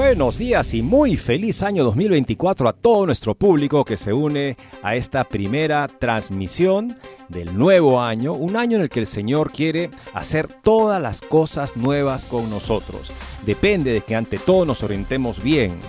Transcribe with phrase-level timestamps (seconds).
[0.00, 4.94] Buenos días y muy feliz año 2024 a todo nuestro público que se une a
[4.94, 6.96] esta primera transmisión
[7.28, 11.76] del nuevo año, un año en el que el Señor quiere hacer todas las cosas
[11.76, 13.12] nuevas con nosotros.
[13.44, 15.80] Depende de que ante todo nos orientemos bien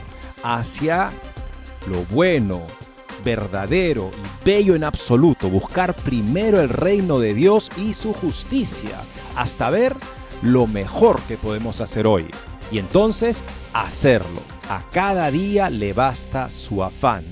[0.41, 1.11] hacia
[1.87, 2.63] lo bueno,
[3.23, 9.01] verdadero y bello en absoluto, buscar primero el reino de Dios y su justicia,
[9.35, 9.95] hasta ver
[10.41, 12.25] lo mejor que podemos hacer hoy
[12.71, 14.41] y entonces hacerlo.
[14.69, 17.25] A cada día le basta su afán.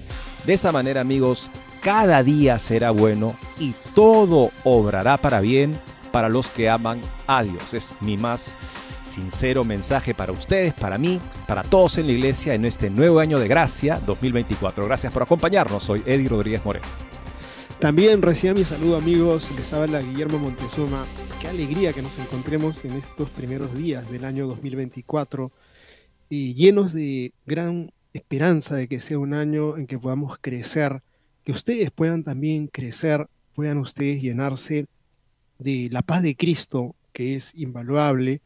[0.45, 5.79] De esa manera, amigos, cada día será bueno y todo obrará para bien
[6.11, 7.73] para los que aman a Dios.
[7.73, 8.57] Es mi más
[9.03, 13.39] sincero mensaje para ustedes, para mí, para todos en la iglesia en este nuevo año
[13.39, 14.85] de gracia 2024.
[14.85, 15.83] Gracias por acompañarnos.
[15.83, 17.06] Soy Eddie Rodríguez Moreno.
[17.87, 21.07] También reciba mi saludo amigos, les habla Guillermo Montezuma.
[21.39, 25.53] Qué alegría que nos encontremos en estos primeros días del año 2024
[26.27, 31.01] y llenos de gran esperanza de que sea un año en que podamos crecer,
[31.45, 34.87] que ustedes puedan también crecer, puedan ustedes llenarse
[35.57, 38.41] de la paz de Cristo, que es invaluable,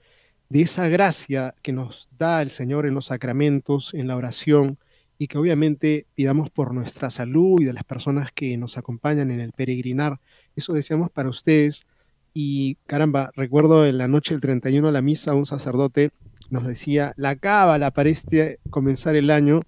[0.50, 4.78] de esa gracia que nos da el Señor en los sacramentos, en la oración,
[5.22, 9.40] y que obviamente pidamos por nuestra salud y de las personas que nos acompañan en
[9.40, 10.20] el peregrinar.
[10.56, 11.86] Eso deseamos para ustedes.
[12.34, 16.10] Y caramba, recuerdo en la noche del 31 a la misa, un sacerdote
[16.50, 19.60] nos decía, la cábala para este comenzar el año,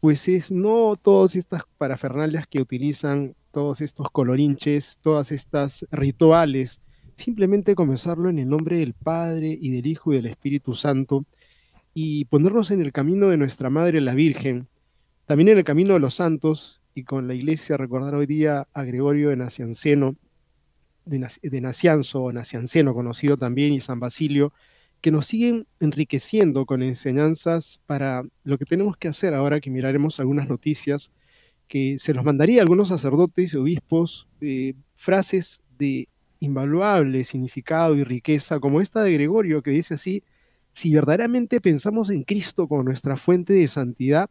[0.00, 6.80] pues es no todas estas parafernalias que utilizan, todos estos colorinches, todas estas rituales,
[7.14, 11.26] simplemente comenzarlo en el nombre del Padre y del Hijo y del Espíritu Santo
[11.92, 14.66] y ponernos en el camino de nuestra Madre la Virgen,
[15.26, 18.84] también en el camino de los santos y con la iglesia recordar hoy día a
[18.84, 20.16] Gregorio de Nacianceno,
[21.04, 24.52] de, Nacianzo o Nacianceno conocido también, y San Basilio,
[25.00, 30.20] que nos siguen enriqueciendo con enseñanzas para lo que tenemos que hacer ahora que miraremos
[30.20, 31.10] algunas noticias
[31.68, 36.08] que se los mandaría a algunos sacerdotes y obispos, eh, frases de
[36.40, 40.22] invaluable significado y riqueza, como esta de Gregorio, que dice así,
[40.72, 44.28] si verdaderamente pensamos en Cristo como nuestra fuente de santidad,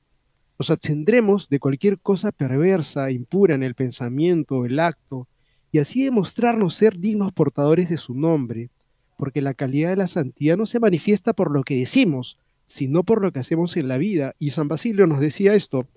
[0.59, 5.27] nos abstendremos de cualquier cosa perversa, impura en el pensamiento, el acto,
[5.71, 8.69] y así demostrarnos ser dignos portadores de su nombre,
[9.17, 12.37] porque la calidad de la santidad no se manifiesta por lo que decimos,
[12.67, 14.35] sino por lo que hacemos en la vida.
[14.37, 15.87] Y San Basilio nos decía esto,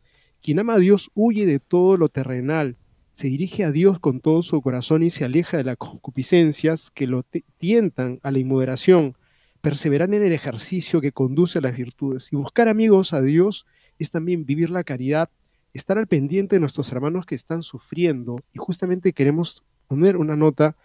[0.43, 2.77] quien ama a Dios huye de todo lo terrenal,
[3.13, 7.07] se dirige a Dios con todo su corazón y se aleja de las concupiscencias que
[7.07, 7.25] lo
[7.57, 9.17] tientan a la inmoderación,
[9.63, 13.67] perseverar en el ejercicio que conduce a las virtudes y buscar amigos a Dios
[13.99, 15.31] es también vivir la caridad,
[15.73, 20.77] estar al pendiente de nuestros hermanos que están sufriendo y justamente queremos poner una nota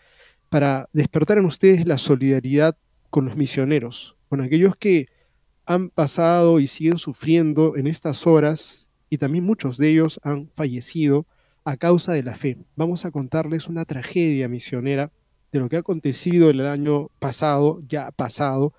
[0.50, 2.76] para despertar en ustedes la solidaridad
[3.10, 5.08] con los misioneros, con aquellos que
[5.66, 11.26] han pasado y siguen sufriendo en estas horas y también muchos de ellos han fallecido
[11.64, 12.58] a causa de la fe.
[12.76, 15.12] Vamos a contarles una tragedia misionera
[15.52, 18.74] de lo que ha acontecido el año pasado, ya pasado,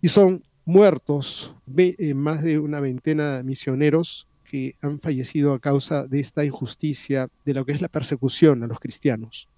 [0.00, 6.06] y son muertos, eh, más de una veintena de misioneros que han fallecido a causa
[6.06, 9.48] de esta injusticia, de lo que es la persecución a los cristianos.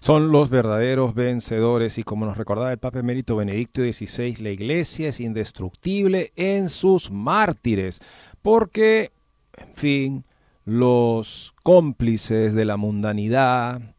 [0.00, 5.08] Son los verdaderos vencedores y como nos recordaba el Papa Emérito Benedicto XVI, la iglesia
[5.08, 8.00] es indestructible en sus mártires,
[8.40, 9.12] porque,
[9.58, 10.24] en fin,
[10.64, 13.94] los cómplices de la mundanidad,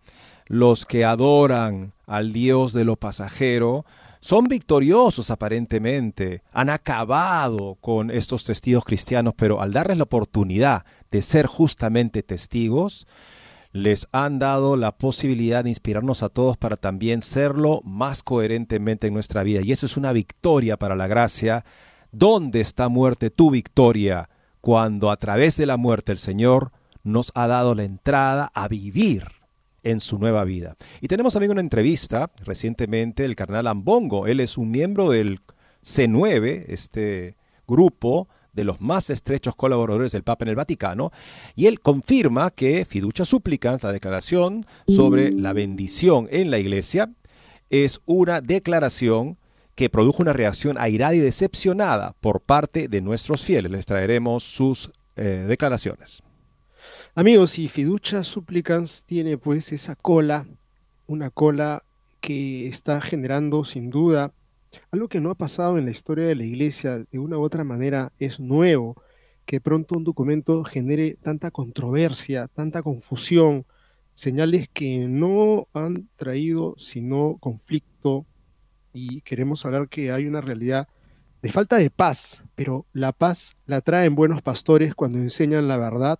[0.47, 3.85] los que adoran al Dios de lo pasajero,
[4.21, 11.21] son victoriosos aparentemente, han acabado con estos testigos cristianos, pero al darles la oportunidad de
[11.21, 13.07] ser justamente testigos,
[13.73, 19.13] les han dado la posibilidad de inspirarnos a todos para también serlo más coherentemente en
[19.13, 19.61] nuestra vida.
[19.61, 21.65] Y eso es una victoria para la gracia.
[22.11, 24.29] ¿Dónde está muerte tu victoria?
[24.61, 26.71] cuando a través de la muerte el Señor
[27.03, 29.40] nos ha dado la entrada a vivir
[29.83, 30.75] en su nueva vida.
[30.99, 34.27] Y tenemos también una entrevista recientemente el carnal Ambongo.
[34.27, 35.39] Él es un miembro del
[35.83, 37.35] C9, este
[37.67, 41.11] grupo de los más estrechos colaboradores del Papa en el Vaticano,
[41.55, 47.11] y él confirma que Fiducia Supplicans, la declaración sobre la bendición en la iglesia,
[47.69, 49.37] es una declaración
[49.75, 53.71] que produjo una reacción airada y decepcionada por parte de nuestros fieles.
[53.71, 56.21] Les traeremos sus eh, declaraciones.
[57.13, 60.47] Amigos, y Fiducia Supplicans tiene pues esa cola,
[61.07, 61.83] una cola
[62.21, 64.31] que está generando sin duda
[64.91, 67.65] algo que no ha pasado en la historia de la iglesia de una u otra
[67.65, 68.95] manera es nuevo,
[69.45, 73.65] que pronto un documento genere tanta controversia, tanta confusión,
[74.13, 78.25] señales que no han traído sino conflicto
[78.93, 80.87] y queremos hablar que hay una realidad
[81.41, 86.17] de falta de paz, pero la paz la traen buenos pastores cuando enseñan la verdad,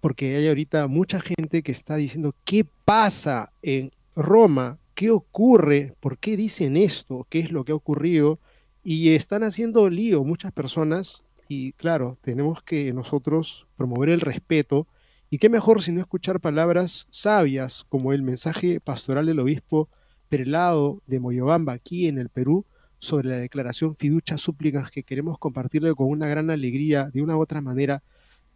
[0.00, 4.78] porque hay ahorita mucha gente que está diciendo, ¿qué pasa en Roma?
[4.94, 5.94] ¿Qué ocurre?
[6.00, 7.26] ¿Por qué dicen esto?
[7.28, 8.38] ¿Qué es lo que ha ocurrido?
[8.82, 14.86] Y están haciendo lío muchas personas y claro, tenemos que nosotros promover el respeto
[15.30, 19.88] y qué mejor si no escuchar palabras sabias como el mensaje pastoral del obispo
[20.28, 22.64] Perelado de Moyobamba aquí en el Perú
[22.98, 27.40] sobre la declaración fiducia súplicas que queremos compartirle con una gran alegría, de una u
[27.40, 28.02] otra manera,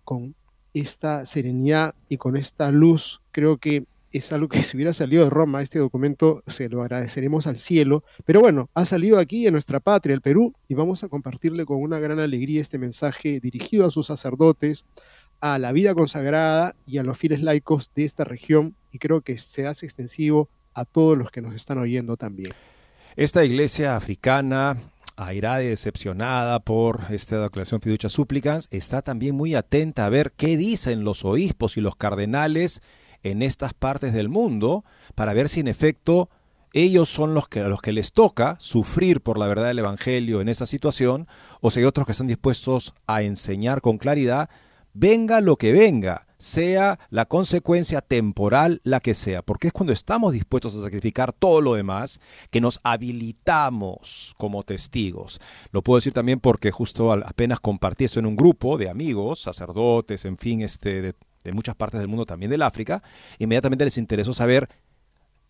[0.04, 0.34] con
[0.74, 3.20] esta serenidad y con esta luz.
[3.32, 7.46] Creo que es algo que si hubiera salido de Roma, este documento se lo agradeceremos
[7.46, 8.04] al cielo.
[8.24, 11.78] Pero bueno, ha salido aquí en nuestra patria, el Perú, y vamos a compartirle con
[11.78, 14.84] una gran alegría este mensaje dirigido a sus sacerdotes,
[15.40, 19.38] a la vida consagrada y a los fieles laicos de esta región, y creo que
[19.38, 22.52] se hace extensivo a todos los que nos están oyendo también.
[23.16, 24.76] Esta iglesia africana
[25.28, 30.56] airada y decepcionada por esta declaración fiducia súplicas, está también muy atenta a ver qué
[30.56, 32.82] dicen los obispos y los cardenales
[33.22, 34.84] en estas partes del mundo
[35.14, 36.30] para ver si en efecto
[36.72, 40.40] ellos son los que a los que les toca sufrir por la verdad del evangelio
[40.40, 41.26] en esa situación
[41.60, 44.48] o si hay otros que están dispuestos a enseñar con claridad,
[44.94, 50.32] venga lo que venga, sea la consecuencia temporal la que sea, porque es cuando estamos
[50.32, 52.18] dispuestos a sacrificar todo lo demás
[52.50, 55.38] que nos habilitamos como testigos.
[55.70, 60.24] Lo puedo decir también porque justo apenas compartí eso en un grupo de amigos, sacerdotes,
[60.24, 61.14] en fin, este,
[61.44, 63.02] de muchas partes del mundo, también del África,
[63.38, 64.68] inmediatamente les interesó saber,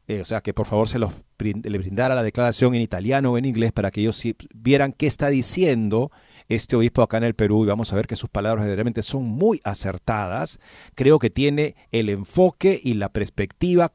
[0.08, 3.44] eh, o sea, que por favor se los brindara la declaración en italiano o en
[3.44, 4.20] inglés para que ellos
[4.52, 6.10] vieran qué está diciendo
[6.50, 9.24] este obispo acá en el Perú y vamos a ver que sus palabras realmente son
[9.24, 10.58] muy acertadas.
[10.96, 13.92] Creo que tiene el enfoque y la perspectiva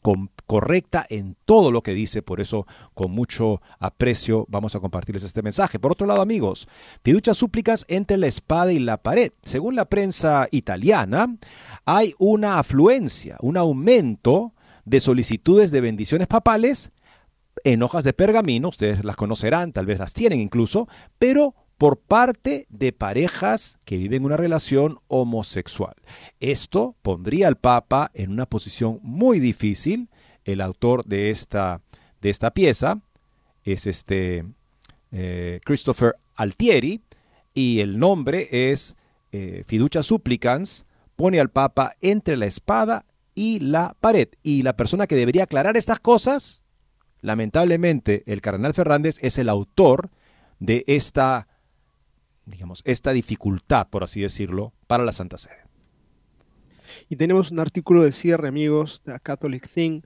[0.48, 5.44] correcta en todo lo que dice, por eso con mucho aprecio vamos a compartirles este
[5.44, 5.80] mensaje.
[5.80, 6.68] Por otro lado, amigos,
[7.04, 9.34] piducha súplicas entre la espada y la pared.
[9.44, 11.36] Según la prensa italiana,
[11.84, 14.54] hay una afluencia, un aumento
[14.86, 16.92] de solicitudes de bendiciones papales
[17.66, 20.88] en hojas de pergamino, ustedes las conocerán, tal vez las tienen incluso,
[21.20, 25.96] pero por parte de parejas que viven una relación homosexual.
[26.40, 30.10] Esto pondría al Papa en una posición muy difícil.
[30.46, 31.82] El autor de esta,
[32.22, 33.02] de esta pieza
[33.64, 34.46] es este
[35.12, 37.02] eh, Christopher Altieri
[37.54, 38.96] y el nombre es
[39.32, 40.86] eh, Fiducia Supplicans.
[41.16, 44.30] Pone al Papa entre la espada y la pared.
[44.44, 46.62] Y la persona que debería aclarar estas cosas,
[47.22, 50.10] lamentablemente, el cardenal Fernández es el autor
[50.60, 51.48] de esta
[52.46, 55.66] digamos, esta dificultad, por así decirlo, para la Santa Sede.
[57.10, 60.02] Y tenemos un artículo de cierre, amigos, de Catholic Thing,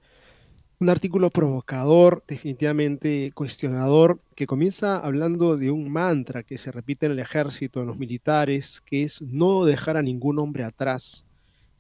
[0.80, 7.12] un artículo provocador, definitivamente cuestionador, que comienza hablando de un mantra que se repite en
[7.12, 11.26] el ejército, en los militares, que es no dejar a ningún hombre atrás.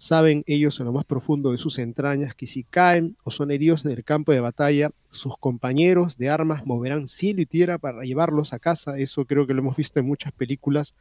[0.01, 3.83] Saben ellos en lo más profundo de sus entrañas que si caen o son heridos
[3.83, 8.53] en el campo de batalla, sus compañeros de armas moverán cielo y tierra para llevarlos
[8.53, 8.97] a casa.
[8.97, 10.95] Eso creo que lo hemos visto en muchas películas.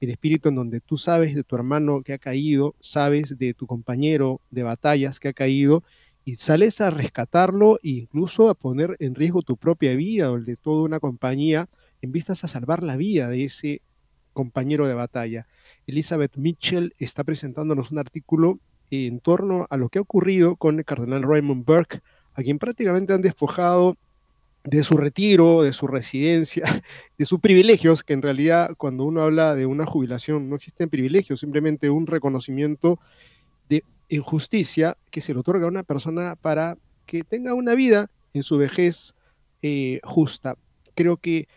[0.00, 3.66] El espíritu en donde tú sabes de tu hermano que ha caído, sabes de tu
[3.66, 5.84] compañero de batallas que ha caído
[6.24, 10.46] y sales a rescatarlo e incluso a poner en riesgo tu propia vida o el
[10.46, 11.68] de toda una compañía
[12.00, 13.82] en vistas a salvar la vida de ese
[14.38, 15.48] compañero de batalla.
[15.88, 20.84] Elizabeth Mitchell está presentándonos un artículo en torno a lo que ha ocurrido con el
[20.84, 22.02] cardenal Raymond Burke,
[22.34, 23.96] a quien prácticamente han despojado
[24.62, 26.62] de su retiro, de su residencia,
[27.18, 31.40] de sus privilegios, que en realidad cuando uno habla de una jubilación no existen privilegios,
[31.40, 33.00] simplemente un reconocimiento
[33.68, 38.44] de injusticia que se le otorga a una persona para que tenga una vida en
[38.44, 39.16] su vejez
[39.62, 40.54] eh, justa.
[40.94, 41.48] Creo que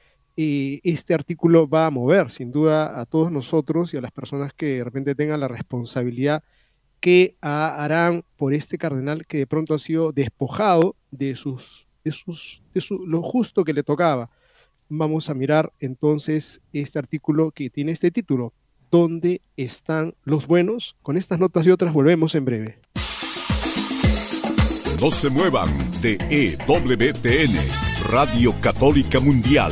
[0.43, 4.53] eh, este artículo va a mover sin duda a todos nosotros y a las personas
[4.53, 6.43] que de repente tengan la responsabilidad
[6.99, 12.63] que harán por este cardenal que de pronto ha sido despojado de sus, de sus,
[12.73, 14.31] de lo justo que le tocaba.
[14.89, 18.51] Vamos a mirar entonces este artículo que tiene este título,
[18.89, 20.97] ¿Dónde están los buenos?
[21.03, 22.79] Con estas notas y otras volvemos en breve.
[24.99, 25.69] No se muevan
[26.01, 27.55] de EWTN,
[28.11, 29.71] Radio Católica Mundial.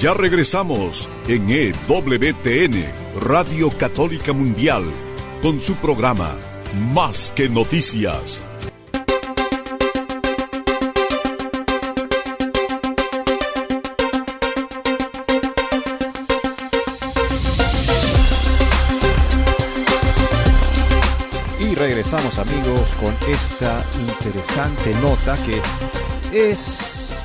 [0.00, 2.84] Ya regresamos en EWTN,
[3.20, 4.84] Radio Católica Mundial,
[5.42, 6.36] con su programa
[6.94, 8.44] Más que Noticias.
[21.58, 25.60] Y regresamos amigos con esta interesante nota que
[26.32, 27.20] es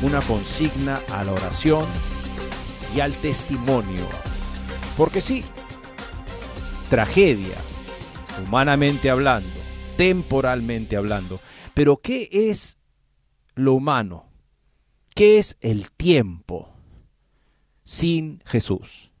[0.00, 2.13] una consigna a la oración
[2.94, 4.06] y al testimonio.
[4.96, 5.44] Porque sí,
[6.88, 7.56] tragedia,
[8.46, 9.50] humanamente hablando,
[9.96, 11.40] temporalmente hablando.
[11.74, 12.78] Pero ¿qué es
[13.54, 14.28] lo humano?
[15.14, 16.72] ¿Qué es el tiempo
[17.82, 19.12] sin Jesús?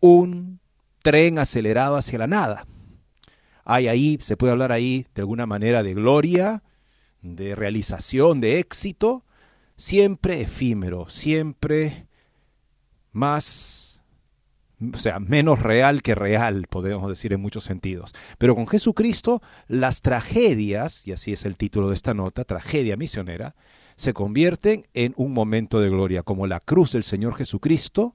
[0.00, 0.60] Un
[1.02, 2.66] tren acelerado hacia la nada.
[3.64, 6.62] Hay ahí, se puede hablar ahí de alguna manera de gloria,
[7.20, 9.24] de realización, de éxito,
[9.76, 12.05] siempre efímero, siempre
[13.16, 14.02] más,
[14.92, 18.12] o sea, menos real que real, podemos decir en muchos sentidos.
[18.38, 23.56] Pero con Jesucristo, las tragedias, y así es el título de esta nota, tragedia misionera,
[23.96, 28.14] se convierten en un momento de gloria, como la cruz del Señor Jesucristo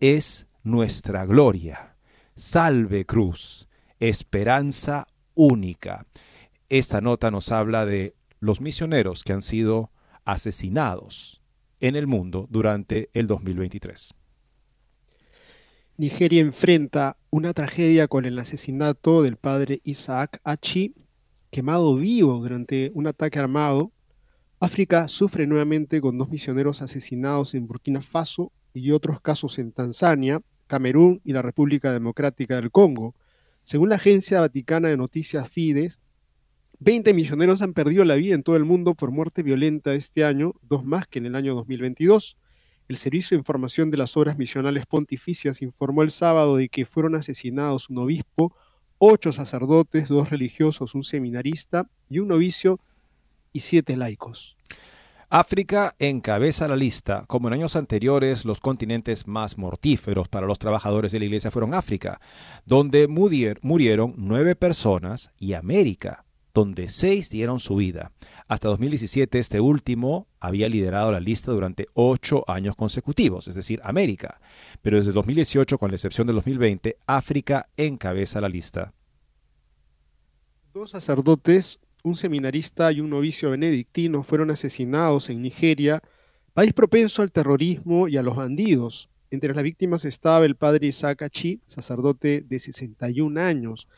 [0.00, 1.96] es nuestra gloria.
[2.34, 3.68] Salve cruz,
[4.00, 6.06] esperanza única.
[6.68, 9.92] Esta nota nos habla de los misioneros que han sido
[10.24, 11.40] asesinados
[11.78, 14.14] en el mundo durante el 2023.
[15.96, 20.92] Nigeria enfrenta una tragedia con el asesinato del padre Isaac Achi,
[21.52, 23.92] quemado vivo durante un ataque armado.
[24.58, 30.42] África sufre nuevamente con dos misioneros asesinados en Burkina Faso y otros casos en Tanzania,
[30.66, 33.14] Camerún y la República Democrática del Congo.
[33.62, 36.00] Según la agencia vaticana de noticias Fides,
[36.80, 40.54] 20 misioneros han perdido la vida en todo el mundo por muerte violenta este año,
[40.62, 42.36] dos más que en el año 2022.
[42.86, 47.14] El Servicio de Información de las Obras Misionales Pontificias informó el sábado de que fueron
[47.14, 48.54] asesinados un obispo,
[48.98, 52.78] ocho sacerdotes, dos religiosos, un seminarista y un novicio
[53.54, 54.58] y siete laicos.
[55.30, 57.24] África encabeza la lista.
[57.26, 61.72] Como en años anteriores, los continentes más mortíferos para los trabajadores de la iglesia fueron
[61.72, 62.20] África,
[62.66, 68.12] donde murieron nueve personas, y América, donde seis dieron su vida.
[68.46, 74.40] Hasta 2017 este último había liderado la lista durante ocho años consecutivos, es decir, América.
[74.80, 78.94] Pero desde 2018, con la excepción de 2020, África encabeza la lista.
[80.72, 86.00] Dos sacerdotes, un seminarista y un novicio benedictino fueron asesinados en Nigeria,
[86.52, 89.08] país propenso al terrorismo y a los bandidos.
[89.30, 91.28] Entre las víctimas estaba el padre Isaac
[91.66, 93.88] sacerdote de 61 años,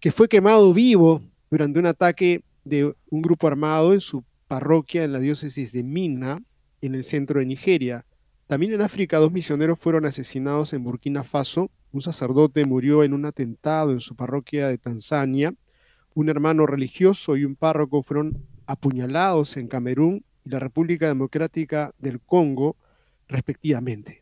[0.00, 5.12] que fue quemado vivo durante un ataque de un grupo armado en su parroquia en
[5.12, 6.38] la diócesis de Minna,
[6.80, 8.06] en el centro de Nigeria.
[8.46, 13.26] También en África dos misioneros fueron asesinados en Burkina Faso, un sacerdote murió en un
[13.26, 15.52] atentado en su parroquia de Tanzania,
[16.14, 22.18] un hermano religioso y un párroco fueron apuñalados en Camerún y la República Democrática del
[22.18, 22.78] Congo,
[23.28, 24.21] respectivamente.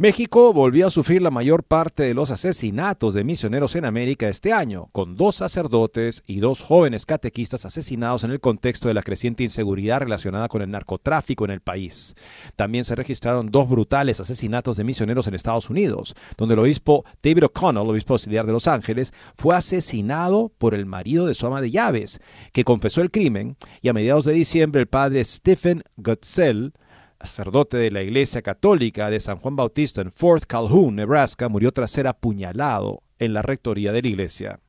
[0.00, 4.50] México volvió a sufrir la mayor parte de los asesinatos de misioneros en América este
[4.50, 9.42] año, con dos sacerdotes y dos jóvenes catequistas asesinados en el contexto de la creciente
[9.42, 12.14] inseguridad relacionada con el narcotráfico en el país.
[12.56, 17.44] También se registraron dos brutales asesinatos de misioneros en Estados Unidos, donde el obispo David
[17.44, 21.72] O'Connell, obispo auxiliar de Los Ángeles, fue asesinado por el marido de su ama de
[21.72, 22.20] llaves,
[22.54, 26.72] que confesó el crimen, y a mediados de diciembre el padre Stephen Gutzel
[27.20, 31.90] sacerdote de la Iglesia Católica de San Juan Bautista en Fort Calhoun, Nebraska, murió tras
[31.90, 34.60] ser apuñalado en la rectoría de la iglesia.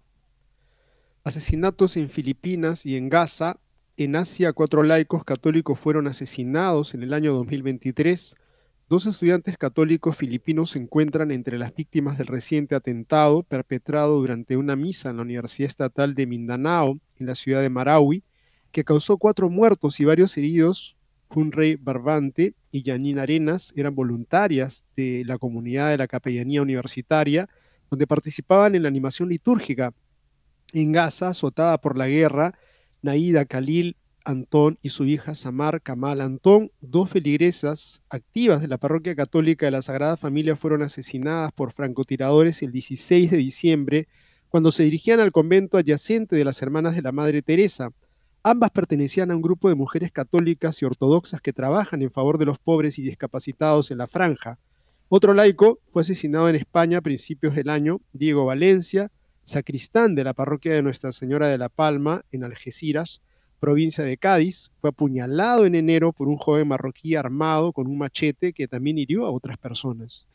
[1.24, 3.58] Asesinatos en Filipinas y en Gaza.
[3.96, 8.36] En Asia, cuatro laicos católicos fueron asesinados en el año 2023.
[8.90, 14.76] Dos estudiantes católicos filipinos se encuentran entre las víctimas del reciente atentado perpetrado durante una
[14.76, 18.24] misa en la Universidad Estatal de Mindanao, en la ciudad de Marawi,
[18.72, 20.98] que causó cuatro muertos y varios heridos
[21.34, 27.50] Hunrey Barbante y Janine Arenas eran voluntarias de la comunidad de la capellanía universitaria,
[27.90, 29.94] donde participaban en la animación litúrgica.
[30.74, 32.54] En Gaza, azotada por la guerra,
[33.02, 39.16] Naida Khalil Antón y su hija Samar Kamal Antón, dos feligresas activas de la parroquia
[39.16, 44.08] católica de la Sagrada Familia, fueron asesinadas por francotiradores el 16 de diciembre,
[44.50, 47.92] cuando se dirigían al convento adyacente de las Hermanas de la Madre Teresa.
[48.44, 52.46] Ambas pertenecían a un grupo de mujeres católicas y ortodoxas que trabajan en favor de
[52.46, 54.58] los pobres y discapacitados en la franja.
[55.10, 59.12] Otro laico fue asesinado en España a principios del año, Diego Valencia,
[59.44, 63.22] sacristán de la parroquia de Nuestra Señora de la Palma, en Algeciras,
[63.60, 68.54] provincia de Cádiz, fue apuñalado en enero por un joven marroquí armado con un machete
[68.54, 70.26] que también hirió a otras personas.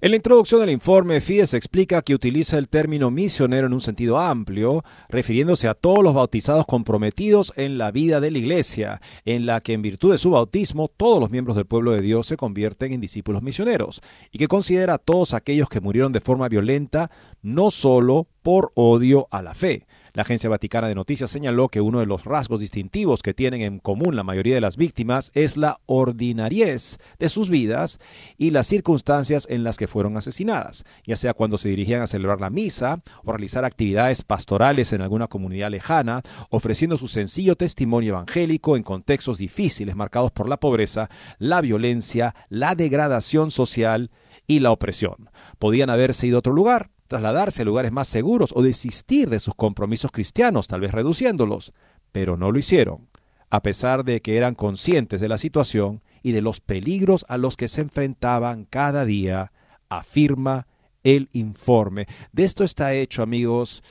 [0.00, 4.18] En la introducción del informe, FIES explica que utiliza el término misionero en un sentido
[4.18, 9.60] amplio, refiriéndose a todos los bautizados comprometidos en la vida de la Iglesia, en la
[9.60, 12.92] que en virtud de su bautismo todos los miembros del pueblo de Dios se convierten
[12.92, 17.10] en discípulos misioneros, y que considera a todos aquellos que murieron de forma violenta
[17.42, 21.98] no solo por odio a la fe, la Agencia Vaticana de Noticias señaló que uno
[21.98, 25.80] de los rasgos distintivos que tienen en común la mayoría de las víctimas es la
[25.86, 27.98] ordinariez de sus vidas
[28.38, 32.40] y las circunstancias en las que fueron asesinadas, ya sea cuando se dirigían a celebrar
[32.40, 38.76] la misa o realizar actividades pastorales en alguna comunidad lejana, ofreciendo su sencillo testimonio evangélico
[38.76, 44.12] en contextos difíciles marcados por la pobreza, la violencia, la degradación social
[44.46, 45.30] y la opresión.
[45.58, 49.54] Podían haberse ido a otro lugar, trasladarse a lugares más seguros o desistir de sus
[49.54, 51.72] compromisos cristianos, tal vez reduciéndolos,
[52.10, 53.08] pero no lo hicieron,
[53.50, 57.56] a pesar de que eran conscientes de la situación y de los peligros a los
[57.56, 59.52] que se enfrentaban cada día,
[59.88, 60.66] afirma
[61.04, 62.08] el informe.
[62.32, 63.84] De esto está hecho, amigos,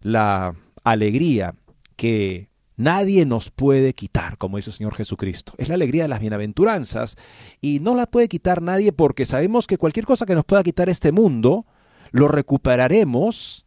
[0.00, 0.54] la
[0.84, 1.56] alegría
[1.96, 5.52] que nadie nos puede quitar, como dice el Señor Jesucristo.
[5.58, 7.16] Es la alegría de las bienaventuranzas
[7.60, 10.88] y no la puede quitar nadie porque sabemos que cualquier cosa que nos pueda quitar
[10.88, 11.66] este mundo,
[12.16, 13.66] lo recuperaremos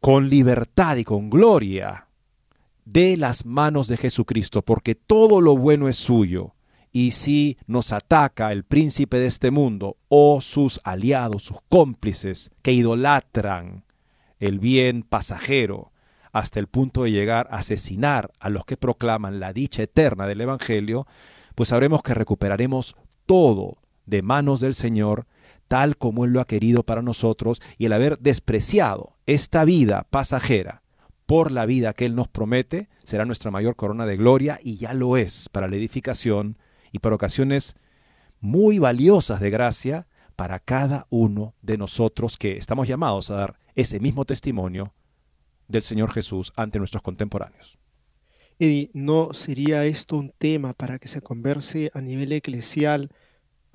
[0.00, 2.08] con libertad y con gloria
[2.84, 6.54] de las manos de Jesucristo, porque todo lo bueno es suyo.
[6.92, 12.72] Y si nos ataca el príncipe de este mundo o sus aliados, sus cómplices, que
[12.72, 13.84] idolatran
[14.38, 15.92] el bien pasajero,
[16.32, 20.42] hasta el punto de llegar a asesinar a los que proclaman la dicha eterna del
[20.42, 21.06] Evangelio,
[21.54, 25.26] pues sabremos que recuperaremos todo de manos del Señor
[25.68, 30.82] tal como Él lo ha querido para nosotros y el haber despreciado esta vida pasajera
[31.26, 34.94] por la vida que Él nos promete, será nuestra mayor corona de gloria y ya
[34.94, 36.56] lo es para la edificación
[36.92, 37.74] y para ocasiones
[38.40, 43.98] muy valiosas de gracia para cada uno de nosotros que estamos llamados a dar ese
[43.98, 44.94] mismo testimonio
[45.66, 47.78] del Señor Jesús ante nuestros contemporáneos.
[48.58, 53.10] Eddie, ¿no sería esto un tema para que se converse a nivel eclesial?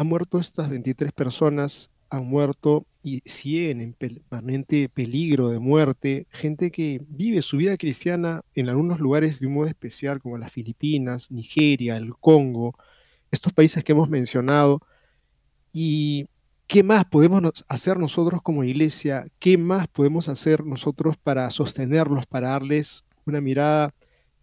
[0.02, 6.72] Han muerto estas 23 personas, han muerto y 100 en permanente peligro de muerte, gente
[6.72, 11.30] que vive su vida cristiana en algunos lugares de un modo especial, como las Filipinas,
[11.30, 12.74] Nigeria, el Congo,
[13.30, 14.82] estos países que hemos mencionado.
[15.72, 16.26] ¿Y
[16.66, 19.28] qué más podemos hacer nosotros como iglesia?
[19.38, 23.94] ¿Qué más podemos hacer nosotros para sostenerlos, para darles una mirada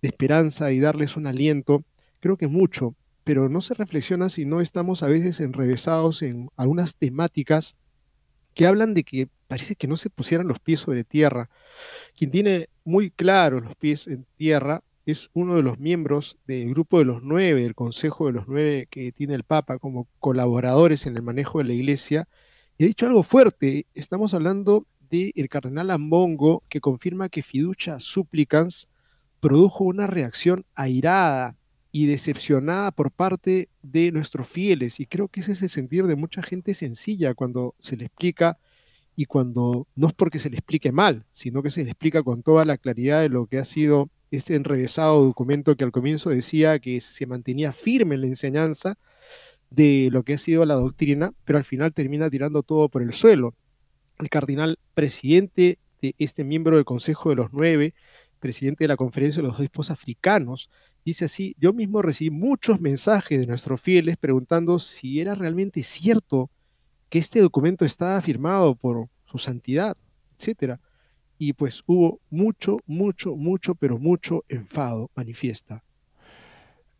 [0.03, 1.83] de esperanza y darles un aliento?
[2.21, 2.95] Creo que mucho
[3.29, 7.77] pero no se reflexiona si no estamos a veces enrevesados en algunas temáticas
[8.55, 11.51] que hablan de que parece que no se pusieran los pies sobre tierra.
[12.17, 17.01] Quien tiene muy claro los pies en tierra es uno de los miembros del grupo
[17.01, 21.15] de los nueve, del Consejo de los Nueve que tiene el Papa como colaboradores en
[21.15, 22.31] el manejo de la Iglesia.
[22.79, 28.01] Y ha dicho algo fuerte, estamos hablando del el cardenal Ambongo que confirma que Fiducia
[28.01, 28.89] Supplicans
[29.39, 31.58] produjo una reacción airada
[31.99, 35.01] y decepcionada por parte de nuestros fieles.
[35.01, 38.57] Y creo que ese es el sentir de mucha gente sencilla cuando se le explica
[39.17, 42.45] y cuando no es porque se le explique mal, sino que se le explica con
[42.45, 46.79] toda la claridad de lo que ha sido este enrevesado documento que al comienzo decía
[46.79, 48.97] que se mantenía firme en la enseñanza
[49.69, 53.13] de lo que ha sido la doctrina, pero al final termina tirando todo por el
[53.13, 53.57] suelo.
[54.21, 57.95] El cardenal presidente de este miembro del Consejo de los Nueve,
[58.39, 60.71] presidente de la Conferencia de los Obispos Africanos,
[61.05, 66.51] dice así, yo mismo recibí muchos mensajes de nuestros fieles preguntando si era realmente cierto
[67.09, 69.97] que este documento estaba firmado por su santidad,
[70.37, 70.81] etcétera.
[71.39, 75.83] Y pues hubo mucho, mucho, mucho, pero mucho enfado, manifiesta.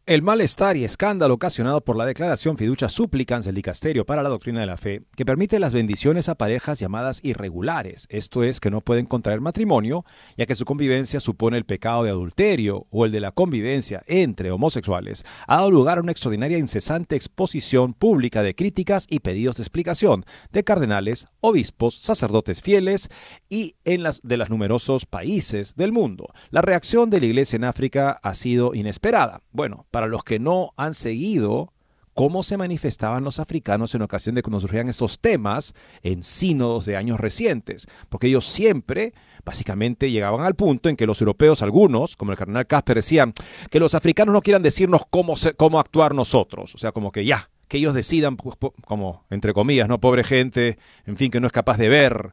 [0.09, 4.61] El malestar y escándalo ocasionado por la declaración fiducia supplicans del Dicasterio para la Doctrina
[4.61, 8.81] de la Fe, que permite las bendiciones a parejas llamadas irregulares, esto es, que no
[8.81, 10.07] pueden contraer matrimonio,
[10.39, 14.51] ya que su convivencia supone el pecado de adulterio o el de la convivencia entre
[14.51, 19.59] homosexuales, ha dado lugar a una extraordinaria e incesante exposición pública de críticas y pedidos
[19.59, 23.11] de explicación de cardenales, obispos, sacerdotes fieles
[23.51, 26.29] y en las de los numerosos países del mundo.
[26.49, 29.43] La reacción de la Iglesia en África ha sido inesperada.
[29.53, 31.73] Bueno, para los que no han seguido
[32.19, 36.97] cómo se manifestaban los africanos en ocasión de cuando surgían esos temas en sínodos de
[36.97, 42.33] años recientes, porque ellos siempre, básicamente, llegaban al punto en que los europeos, algunos, como
[42.33, 43.33] el cardenal Casper, decían
[43.71, 47.51] que los africanos no quieran decirnos cómo, cómo actuar nosotros, o sea, como que ya,
[47.69, 50.01] que ellos decidan, pues, como entre comillas, ¿no?
[50.01, 52.33] Pobre gente, en fin, que no es capaz de ver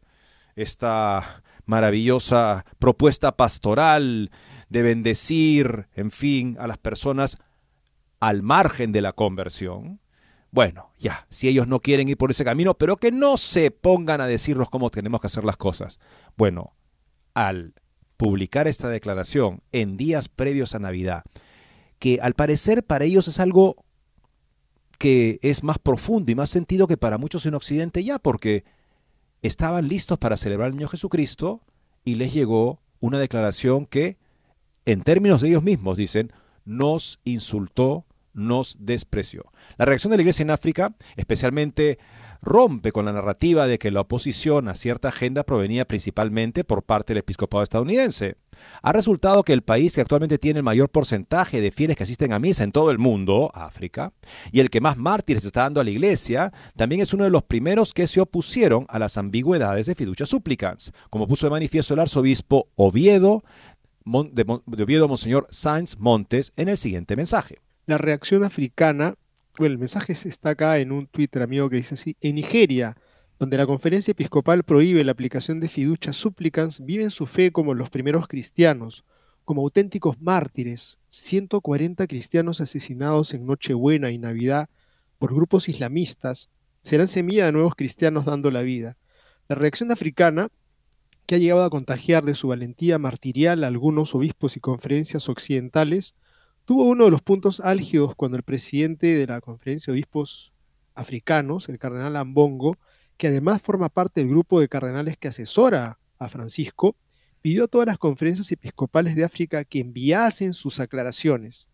[0.55, 4.31] esta maravillosa propuesta pastoral
[4.69, 7.37] de bendecir, en fin, a las personas
[8.25, 9.99] al margen de la conversión,
[10.49, 14.19] bueno, ya, si ellos no quieren ir por ese camino, pero que no se pongan
[14.19, 15.99] a decirnos cómo tenemos que hacer las cosas.
[16.35, 16.73] Bueno,
[17.35, 17.75] al
[18.17, 21.23] publicar esta declaración en días previos a Navidad,
[21.99, 23.85] que al parecer para ellos es algo
[24.97, 28.63] que es más profundo y más sentido que para muchos en Occidente ya, porque
[29.43, 31.61] estaban listos para celebrar el niño Jesucristo
[32.03, 34.17] y les llegó una declaración que,
[34.85, 36.31] en términos de ellos mismos, dicen,
[36.65, 39.51] nos insultó, nos despreció.
[39.77, 41.97] La reacción de la Iglesia en África, especialmente
[42.41, 47.13] rompe con la narrativa de que la oposición a cierta agenda provenía principalmente por parte
[47.13, 48.37] del episcopado estadounidense.
[48.81, 52.31] Ha resultado que el país que actualmente tiene el mayor porcentaje de fieles que asisten
[52.31, 54.13] a misa en todo el mundo, África,
[54.51, 57.43] y el que más mártires está dando a la iglesia, también es uno de los
[57.43, 61.99] primeros que se opusieron a las ambigüedades de fiducia supplicans, como puso de manifiesto el
[61.99, 63.43] arzobispo Oviedo,
[64.05, 69.15] de, Oviedo Monseñor Sainz Montes en el siguiente mensaje la reacción africana,
[69.57, 72.97] bueno, el mensaje está acá en un Twitter amigo que dice así, en Nigeria,
[73.39, 77.89] donde la conferencia episcopal prohíbe la aplicación de fiducia súplicas, viven su fe como los
[77.89, 79.03] primeros cristianos,
[79.43, 84.69] como auténticos mártires, 140 cristianos asesinados en Nochebuena y Navidad
[85.19, 86.49] por grupos islamistas,
[86.81, 88.97] serán semilla de nuevos cristianos dando la vida.
[89.47, 90.49] La reacción africana,
[91.25, 96.15] que ha llegado a contagiar de su valentía martirial a algunos obispos y conferencias occidentales,
[96.65, 100.51] tuvo uno de los puntos álgidos cuando el presidente de la Conferencia de Obispos
[100.95, 102.75] Africanos, el cardenal Ambongo,
[103.17, 106.95] que además forma parte del grupo de cardenales que asesora a Francisco,
[107.41, 111.69] pidió a todas las conferencias episcopales de África que enviasen sus aclaraciones.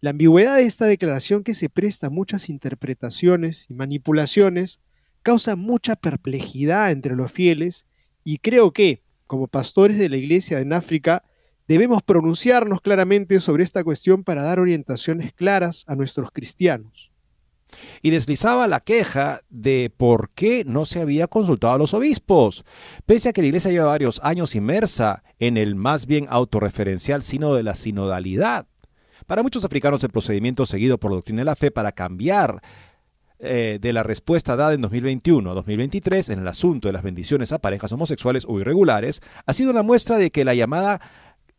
[0.00, 4.80] La ambigüedad de esta declaración que se presta a muchas interpretaciones y manipulaciones
[5.22, 7.86] causa mucha perplejidad entre los fieles
[8.22, 11.24] y creo que, como pastores de la iglesia en África,
[11.68, 17.10] Debemos pronunciarnos claramente sobre esta cuestión para dar orientaciones claras a nuestros cristianos.
[18.00, 22.64] Y deslizaba la queja de por qué no se había consultado a los obispos,
[23.04, 27.54] pese a que la Iglesia lleva varios años inmersa en el más bien autorreferencial sino
[27.54, 28.66] de la sinodalidad.
[29.26, 32.62] Para muchos africanos el procedimiento seguido por la doctrina de la fe para cambiar
[33.38, 37.52] eh, de la respuesta dada en 2021 a 2023 en el asunto de las bendiciones
[37.52, 41.02] a parejas homosexuales o irregulares ha sido una muestra de que la llamada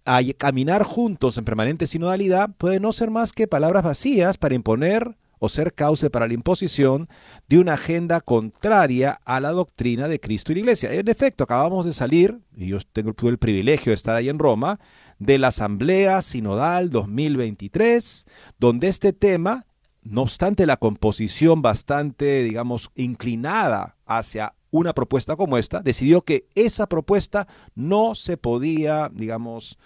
[0.08, 5.18] a caminar juntos en permanente sinodalidad puede no ser más que palabras vacías para imponer
[5.38, 7.10] o ser cauce para la imposición
[7.50, 10.94] de una agenda contraria a la doctrina de Cristo y la Iglesia.
[10.94, 14.40] En efecto, acabamos de salir, y yo tengo tuve el privilegio de estar ahí en
[14.40, 14.80] Roma,
[15.20, 18.26] de la Asamblea Sinodal 2023,
[18.58, 19.66] donde este tema,
[20.04, 26.88] no obstante la composición bastante, digamos, inclinada hacia una propuesta como esta, decidió que esa
[26.88, 29.78] propuesta no se podía, digamos,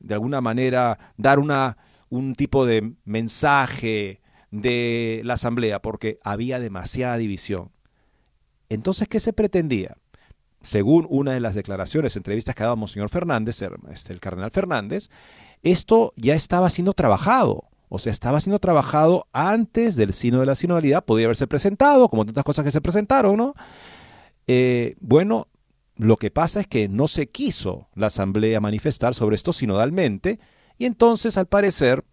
[0.00, 1.76] de alguna manera dar una,
[2.08, 7.70] un tipo de mensaje de la Asamblea, porque había demasiada división.
[8.68, 9.96] Entonces, ¿qué se pretendía?
[10.62, 15.10] Según una de las declaraciones, entrevistas que ha dado Monseñor Fernández, este, el cardenal Fernández,
[15.62, 17.64] esto ya estaba siendo trabajado.
[17.88, 22.24] O sea, estaba siendo trabajado antes del sino de la sinodalidad, podía haberse presentado, como
[22.24, 23.54] tantas cosas que se presentaron, ¿no?
[24.46, 25.48] Eh, bueno,
[25.96, 30.40] lo que pasa es que no se quiso la Asamblea manifestar sobre esto sinodalmente,
[30.78, 32.04] y entonces, al parecer,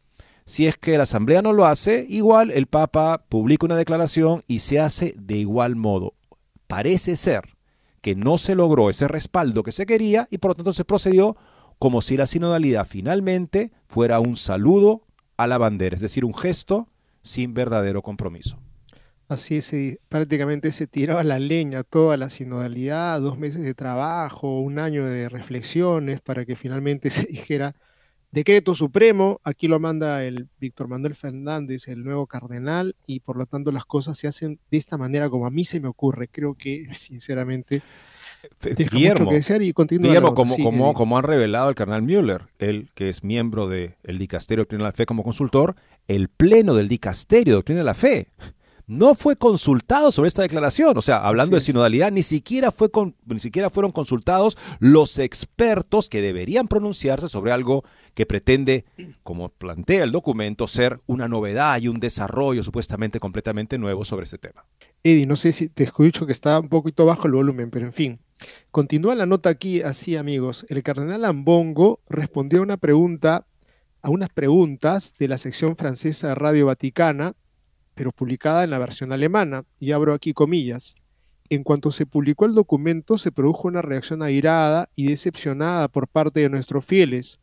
[0.46, 4.60] si es que la Asamblea no lo hace, igual el Papa publica una declaración y
[4.60, 6.16] se hace de igual modo.
[6.68, 7.58] Parece ser
[8.02, 11.38] que no se logró ese respaldo que se quería y por lo tanto se procedió
[11.78, 15.04] como si la sinodalidad finalmente fuera un saludo
[15.38, 16.90] a la bandera, es decir, un gesto
[17.24, 18.60] sin verdadero compromiso.
[19.30, 24.80] Así es, prácticamente se tiraba la leña toda la sinodalidad, dos meses de trabajo, un
[24.80, 27.76] año de reflexiones para que finalmente se dijera
[28.32, 33.46] decreto supremo, aquí lo manda el Víctor Manuel Fernández, el nuevo cardenal, y por lo
[33.46, 36.28] tanto las cosas se hacen de esta manera como a mí se me ocurre.
[36.28, 37.84] Creo que, sinceramente,
[38.64, 40.34] deja Guillermo, mucho que desear y continúa.
[40.34, 44.64] como, como, como han revelado el cardenal Müller, él que es miembro del Dicasterio de
[44.64, 45.76] Doctrina de la Fe como consultor,
[46.08, 48.30] el pleno del Dicasterio de Doctrina de la Fe
[48.90, 50.98] no fue consultado sobre esta declaración.
[50.98, 52.90] O sea, hablando de sinodalidad, ni siquiera, fue
[53.28, 57.84] ni siquiera fueron consultados los expertos que deberían pronunciarse sobre algo
[58.16, 58.86] que pretende,
[59.22, 64.40] como plantea el documento, ser una novedad y un desarrollo supuestamente completamente nuevo sobre ese
[64.40, 64.66] tema.
[65.04, 67.94] Eddie, no sé si te escucho que está un poquito bajo el volumen, pero en
[67.94, 68.20] fin.
[68.72, 70.66] Continúa la nota aquí así, amigos.
[70.68, 73.46] El cardenal Ambongo respondió a una pregunta,
[74.02, 77.36] a unas preguntas de la sección francesa de Radio Vaticana,
[78.00, 80.96] pero publicada en la versión alemana, y abro aquí comillas.
[81.50, 86.40] En cuanto se publicó el documento, se produjo una reacción airada y decepcionada por parte
[86.40, 87.42] de nuestros fieles.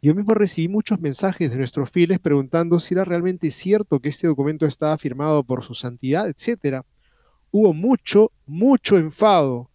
[0.00, 4.28] Yo mismo recibí muchos mensajes de nuestros fieles preguntando si era realmente cierto que este
[4.28, 6.86] documento estaba firmado por su santidad, etc.
[7.50, 9.70] Hubo mucho, mucho enfado.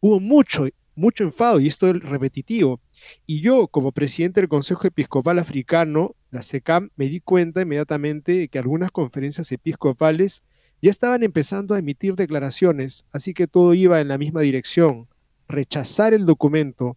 [0.00, 2.80] Hubo mucho, mucho enfado, y esto es repetitivo.
[3.26, 8.48] Y yo, como presidente del Consejo Episcopal Africano, la SECAM, me di cuenta inmediatamente de
[8.48, 10.42] que algunas conferencias episcopales
[10.82, 15.08] ya estaban empezando a emitir declaraciones, así que todo iba en la misma dirección,
[15.48, 16.96] rechazar el documento.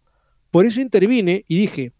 [0.50, 1.92] Por eso intervine y dije,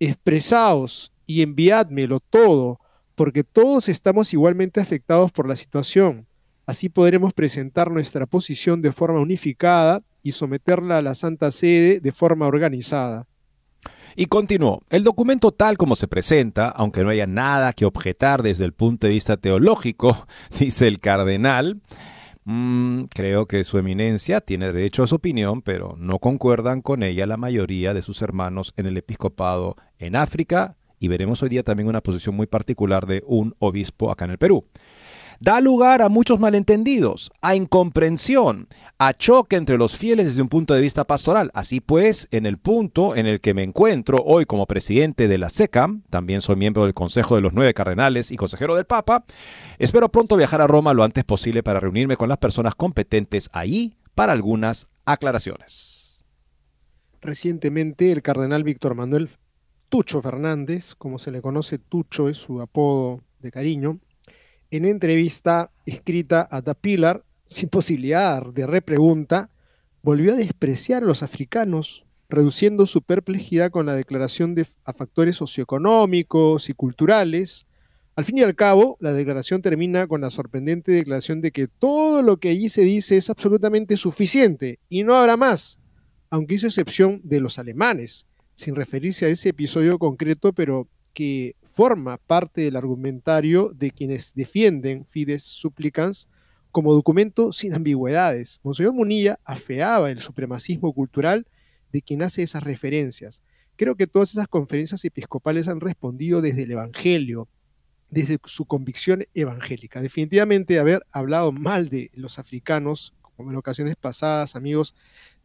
[0.00, 2.80] expresaos y enviádmelo todo,
[3.14, 6.26] porque todos estamos igualmente afectados por la situación.
[6.66, 12.12] Así podremos presentar nuestra posición de forma unificada y someterla a la Santa Sede de
[12.12, 13.26] forma organizada.
[14.20, 18.64] Y continuó, el documento tal como se presenta, aunque no haya nada que objetar desde
[18.64, 20.26] el punto de vista teológico,
[20.58, 21.80] dice el cardenal,
[22.42, 27.28] mm, creo que su eminencia tiene derecho a su opinión, pero no concuerdan con ella
[27.28, 30.74] la mayoría de sus hermanos en el episcopado en África.
[30.98, 34.38] Y veremos hoy día también una posición muy particular de un obispo acá en el
[34.38, 34.64] Perú
[35.40, 40.74] da lugar a muchos malentendidos, a incomprensión, a choque entre los fieles desde un punto
[40.74, 41.50] de vista pastoral.
[41.54, 45.48] Así pues, en el punto en el que me encuentro hoy como presidente de la
[45.48, 49.24] SECAM, también soy miembro del Consejo de los Nueve Cardenales y consejero del Papa,
[49.78, 53.96] espero pronto viajar a Roma lo antes posible para reunirme con las personas competentes ahí
[54.14, 56.24] para algunas aclaraciones.
[57.20, 59.30] Recientemente el cardenal Víctor Manuel
[59.88, 64.00] Tucho Fernández, como se le conoce, Tucho es su apodo de cariño,
[64.70, 69.50] en entrevista escrita a Tapilar, sin posibilidad de repregunta,
[70.02, 75.36] volvió a despreciar a los africanos, reduciendo su perplejidad con la declaración de, a factores
[75.36, 77.66] socioeconómicos y culturales.
[78.16, 82.22] Al fin y al cabo, la declaración termina con la sorprendente declaración de que todo
[82.22, 85.78] lo que allí se dice es absolutamente suficiente y no habrá más,
[86.28, 92.16] aunque hizo excepción de los alemanes, sin referirse a ese episodio concreto, pero que forma
[92.16, 96.26] parte del argumentario de quienes defienden Fides Supplicans
[96.72, 98.58] como documento sin ambigüedades.
[98.64, 101.46] Monseñor Munilla afeaba el supremacismo cultural
[101.92, 103.44] de quien hace esas referencias.
[103.76, 107.46] Creo que todas esas conferencias episcopales han respondido desde el Evangelio,
[108.10, 110.00] desde su convicción evangélica.
[110.00, 114.96] Definitivamente haber hablado mal de los africanos, como en ocasiones pasadas, amigos,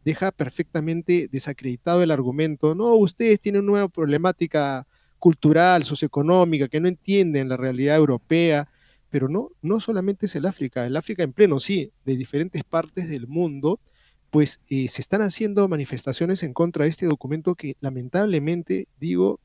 [0.04, 2.74] deja perfectamente desacreditado el argumento.
[2.74, 4.88] No, ustedes tienen una problemática
[5.24, 8.68] cultural, socioeconómica, que no entienden la realidad europea,
[9.08, 13.08] pero no, no solamente es el África, el África en pleno, sí, de diferentes partes
[13.08, 13.80] del mundo,
[14.28, 19.40] pues eh, se están haciendo manifestaciones en contra de este documento que lamentablemente, digo,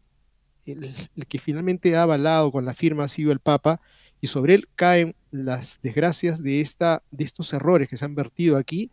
[0.66, 0.94] el,
[1.30, 3.80] que finalmente ha avalado con la firma ha sido el Papa,
[4.22, 8.58] y sobre él caen las desgracias de, esta, de estos errores que se han vertido
[8.58, 8.92] aquí.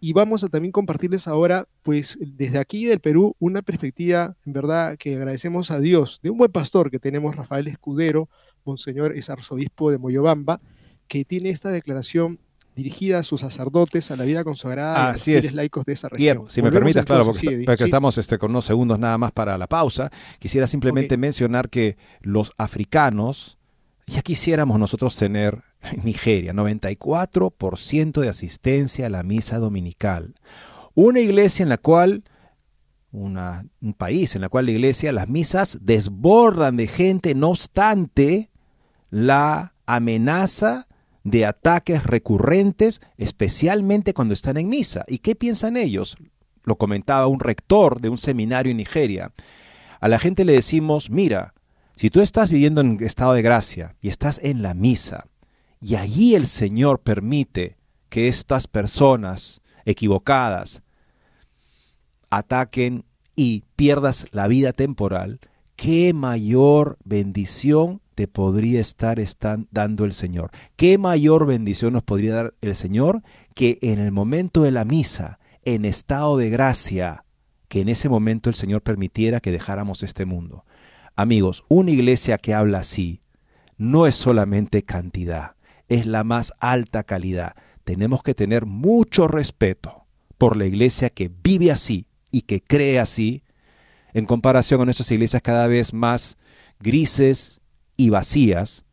[0.00, 4.96] Y vamos a también compartirles ahora, pues desde aquí del Perú, una perspectiva, en verdad,
[4.96, 8.28] que agradecemos a Dios, de un buen pastor que tenemos, Rafael Escudero,
[8.64, 10.60] Monseñor es arzobispo de Moyobamba,
[11.08, 12.38] que tiene esta declaración
[12.74, 16.46] dirigida a sus sacerdotes, a la vida consagrada a los laicos de esa región.
[16.48, 20.10] si me permites, claro, porque, estamos este, con unos segundos nada más para la pausa,
[20.38, 23.58] quisiera simplemente mencionar que los africanos
[24.06, 30.34] Ya quisiéramos nosotros tener en Nigeria 94% de asistencia a la misa dominical.
[30.94, 32.24] Una iglesia en la cual,
[33.12, 38.50] un país en la cual la iglesia, las misas desbordan de gente, no obstante
[39.10, 40.88] la amenaza
[41.24, 45.04] de ataques recurrentes, especialmente cuando están en misa.
[45.08, 46.16] ¿Y qué piensan ellos?
[46.64, 49.32] Lo comentaba un rector de un seminario en Nigeria.
[50.00, 51.54] A la gente le decimos, mira,
[51.96, 55.26] si tú estás viviendo en estado de gracia y estás en la misa,
[55.80, 57.76] y allí el Señor permite
[58.08, 60.82] que estas personas equivocadas
[62.30, 65.40] ataquen y pierdas la vida temporal,
[65.76, 69.18] qué mayor bendición te podría estar
[69.70, 70.50] dando el Señor.
[70.76, 73.22] ¿Qué mayor bendición nos podría dar el Señor
[73.54, 77.24] que en el momento de la misa, en estado de gracia,
[77.68, 80.64] que en ese momento el Señor permitiera que dejáramos este mundo?
[81.16, 83.20] Amigos, una iglesia que habla así
[83.76, 85.56] no es solamente cantidad,
[85.88, 87.54] es la más alta calidad.
[87.84, 90.06] Tenemos que tener mucho respeto
[90.38, 93.42] por la iglesia que vive así y que cree así,
[94.14, 96.36] en comparación con nuestras iglesias cada vez más
[96.80, 97.62] grises,
[97.96, 98.84] y vacías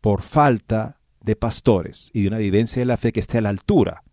[0.00, 3.48] por falta de pastores y de una vivencia de la fe que esté a la
[3.48, 4.04] altura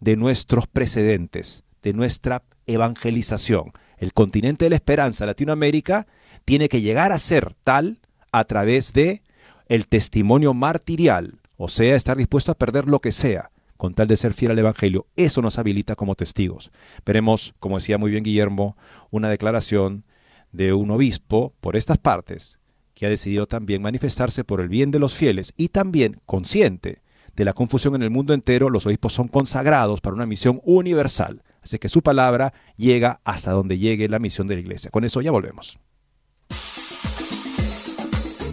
[0.00, 3.72] de nuestros precedentes, de nuestra evangelización.
[3.98, 6.06] El continente de la esperanza, Latinoamérica,
[6.46, 7.98] tiene que llegar a ser tal
[8.32, 9.22] a través de
[9.68, 14.16] el testimonio martirial, o sea, estar dispuesto a perder lo que sea con tal de
[14.16, 15.06] ser fiel al Evangelio.
[15.16, 16.70] Eso nos habilita como testigos.
[17.04, 18.76] Veremos, como decía muy bien Guillermo,
[19.10, 20.04] una declaración
[20.52, 22.58] de un obispo por estas partes
[22.94, 27.02] que ha decidido también manifestarse por el bien de los fieles y también consciente
[27.34, 31.42] de la confusión en el mundo entero, los obispos son consagrados para una misión universal.
[31.60, 34.90] Así que su palabra llega hasta donde llegue la misión de la iglesia.
[34.90, 35.78] Con eso ya volvemos.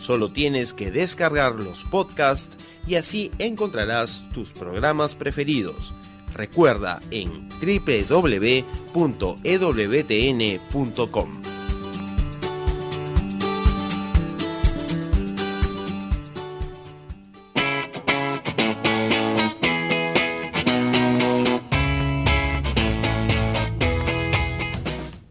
[0.00, 5.92] Solo tienes que descargar los podcasts y así encontrarás tus programas preferidos.
[6.32, 8.70] Recuerda en www.ewtn.com.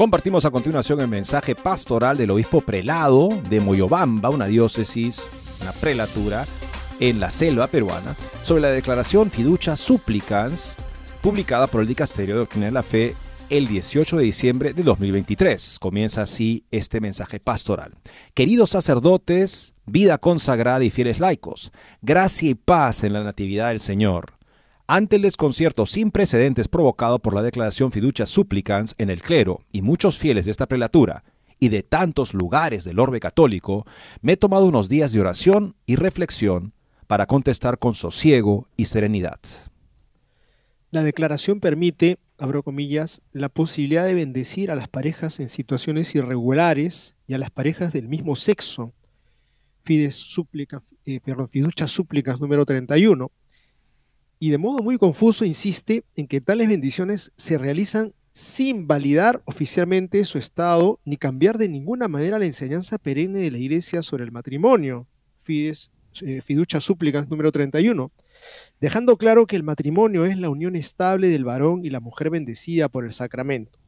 [0.00, 5.22] Compartimos a continuación el mensaje pastoral del obispo prelado de Moyobamba, una diócesis,
[5.60, 6.46] una prelatura
[7.00, 10.78] en la selva peruana, sobre la declaración Fiducia Supplicans,
[11.20, 13.14] publicada por el Dicasterio de Doctrina de la Fe
[13.50, 15.78] el 18 de diciembre de 2023.
[15.78, 17.92] Comienza así este mensaje pastoral.
[18.32, 24.39] Queridos sacerdotes, vida consagrada y fieles laicos, gracia y paz en la Natividad del Señor.
[24.92, 29.82] Ante el desconcierto sin precedentes provocado por la declaración fiducia supplicans en el clero y
[29.82, 31.22] muchos fieles de esta prelatura
[31.60, 33.86] y de tantos lugares del orbe católico,
[34.20, 36.72] me he tomado unos días de oración y reflexión
[37.06, 39.38] para contestar con sosiego y serenidad.
[40.90, 47.14] La declaración permite, abro comillas, la posibilidad de bendecir a las parejas en situaciones irregulares
[47.28, 48.92] y a las parejas del mismo sexo.
[49.84, 53.30] Fides súplica, eh, fiducia súplicas número 31
[54.42, 60.24] y de modo muy confuso insiste en que tales bendiciones se realizan sin validar oficialmente
[60.24, 64.32] su estado ni cambiar de ninguna manera la enseñanza perenne de la Iglesia sobre el
[64.32, 65.06] matrimonio.
[65.42, 65.90] Fides,
[66.22, 68.10] eh, fiducia súplicas número 31.
[68.80, 72.88] dejando claro que el matrimonio es la unión estable del varón y la mujer bendecida
[72.88, 73.78] por el sacramento.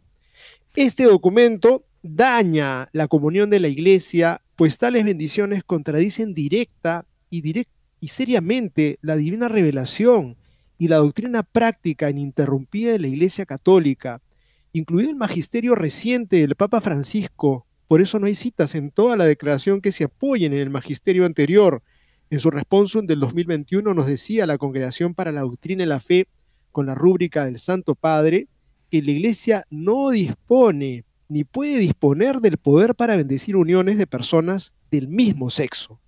[0.76, 7.64] Este documento daña la comunión de la iglesia, pues tales bendiciones contradicen directa y,
[8.00, 10.36] y seriamente la divina revelación
[10.78, 14.20] y la doctrina práctica ininterrumpida de la iglesia católica,
[14.72, 17.66] incluido el magisterio reciente del Papa Francisco.
[17.88, 21.26] Por eso no hay citas en toda la declaración que se apoyen en el magisterio
[21.26, 21.82] anterior.
[22.30, 26.26] En su responsum del 2021 nos decía la Congregación para la Doctrina y la Fe,
[26.72, 28.48] con la rúbrica del Santo Padre,
[28.90, 34.72] que la Iglesia no dispone ni puede disponer del poder para bendecir uniones de personas
[34.90, 35.98] del mismo sexo.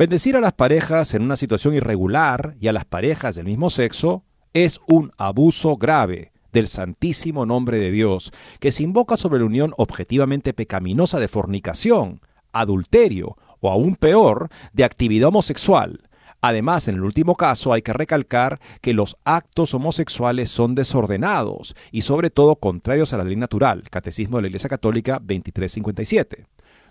[0.00, 4.24] Bendecir a las parejas en una situación irregular y a las parejas del mismo sexo
[4.54, 9.74] es un abuso grave del santísimo nombre de Dios, que se invoca sobre la unión
[9.76, 16.08] objetivamente pecaminosa de fornicación, adulterio o aún peor, de actividad homosexual.
[16.40, 22.00] Además, en el último caso hay que recalcar que los actos homosexuales son desordenados y
[22.00, 26.46] sobre todo contrarios a la ley natural, Catecismo de la Iglesia Católica 2357.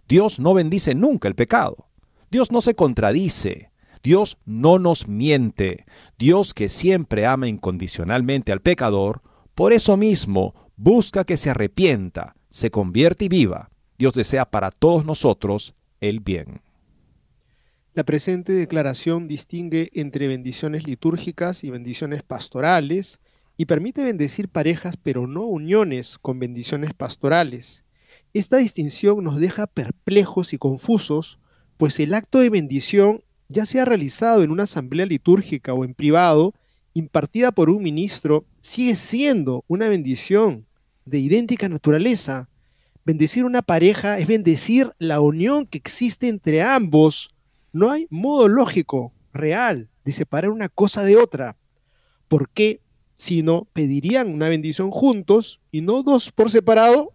[0.07, 1.88] Dios no bendice nunca el pecado.
[2.31, 3.71] Dios no se contradice.
[4.03, 5.85] Dios no nos miente.
[6.17, 9.21] Dios que siempre ama incondicionalmente al pecador,
[9.55, 13.71] por eso mismo busca que se arrepienta, se convierta y viva.
[13.97, 16.61] Dios desea para todos nosotros el bien.
[17.93, 23.19] La presente declaración distingue entre bendiciones litúrgicas y bendiciones pastorales
[23.57, 27.83] y permite bendecir parejas pero no uniones con bendiciones pastorales.
[28.33, 31.39] Esta distinción nos deja perplejos y confusos,
[31.79, 36.53] pues el acto de bendición, ya sea realizado en una asamblea litúrgica o en privado,
[36.93, 40.65] impartida por un ministro sigue siendo una bendición
[41.05, 42.49] de idéntica naturaleza.
[43.05, 47.29] Bendecir una pareja es bendecir la unión que existe entre ambos.
[47.71, 51.55] No hay modo lógico, real, de separar una cosa de otra.
[52.27, 52.81] ¿Por qué?
[53.13, 57.13] Si no, pedirían una bendición juntos y no dos por separado.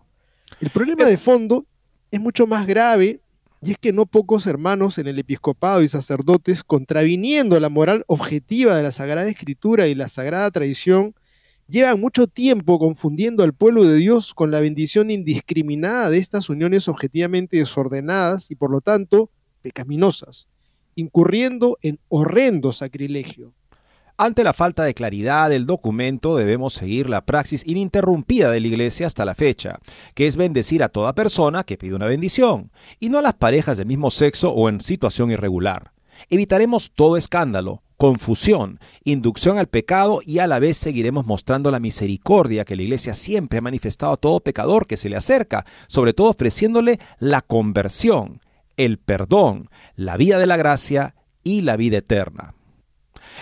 [0.59, 1.67] El problema de fondo
[2.11, 3.21] es mucho más grave
[3.65, 8.77] y es que no pocos hermanos en el episcopado y sacerdotes, contraviniendo la moral objetiva
[8.77, 11.15] de la Sagrada Escritura y la Sagrada Tradición,
[11.67, 16.89] llevan mucho tiempo confundiendo al pueblo de Dios con la bendición indiscriminada de estas uniones
[16.89, 19.31] objetivamente desordenadas y por lo tanto
[19.63, 20.47] pecaminosas,
[20.95, 23.55] incurriendo en horrendo sacrilegio.
[24.17, 29.09] Ante la falta de claridad del documento debemos seguir la praxis ininterrumpida de la Iglesia
[29.09, 29.81] hasta la fecha,
[30.15, 33.77] que es bendecir a toda persona que pide una bendición, y no a las parejas
[33.77, 35.91] del mismo sexo o en situación irregular.
[36.31, 42.65] Evitaremos todo escándalo, confusión, inducción al pecado y a la vez seguiremos mostrando la misericordia
[42.65, 46.31] que la Iglesia siempre ha manifestado a todo pecador que se le acerca, sobre todo
[46.31, 48.41] ofreciéndole la conversión,
[48.77, 52.55] el perdón, la vida de la gracia y la vida eterna.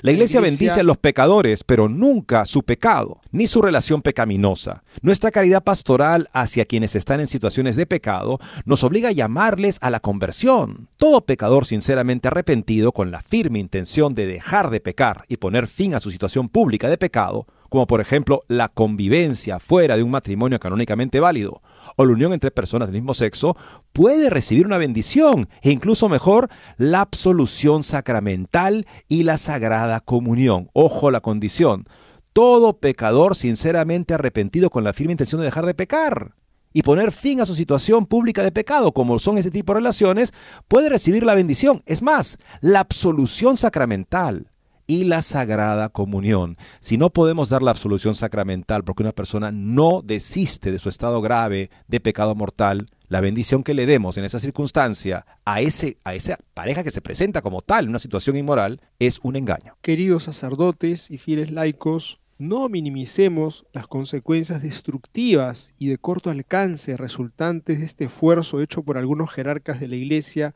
[0.01, 4.83] La iglesia, bendice a los pecadores, pero nunca su pecado, ni su relación pecaminosa.
[5.03, 9.91] Nuestra caridad pastoral hacia quienes están en situaciones de pecado nos obliga a llamarles a
[9.91, 10.89] la conversión.
[10.97, 15.95] Todo pecador sinceramente arrepentido con la firme intención de dejar de pecar y poner fin
[15.95, 20.61] a su situación pública de pecado, como por ejemplo la convivencia fuera de un matrimonio
[20.61, 21.63] canónicamente válido
[21.97, 23.57] o la unión entre personas del mismo sexo,
[23.95, 30.69] puede recibir una bendición e incluso mejor la absolución sacramental y la sagrada comunión.
[30.75, 31.87] Ojo la condición.
[32.35, 36.35] Todo pecador sinceramente arrepentido con la firme intención de dejar de pecar
[36.75, 40.35] y poner fin a su situación pública de pecado, como son ese tipo de relaciones,
[40.69, 41.83] puede recibir la bendición.
[41.87, 44.52] Es más, la absolución sacramental
[44.93, 46.59] y la Sagrada Comunión.
[46.81, 51.23] Si no podemos dar la absolución sacramental porque una persona no desiste de su estado
[51.23, 56.15] grave de pecado mortal, la bendición que le demos en esa circunstancia a, ese, a
[56.15, 59.79] esa pareja que se presenta como tal en una situación inmoral es un engaño.
[59.81, 67.79] Queridos sacerdotes y fieles laicos, no minimicemos las consecuencias destructivas y de corto alcance resultantes
[67.79, 70.55] de este esfuerzo hecho por algunos jerarcas de la Iglesia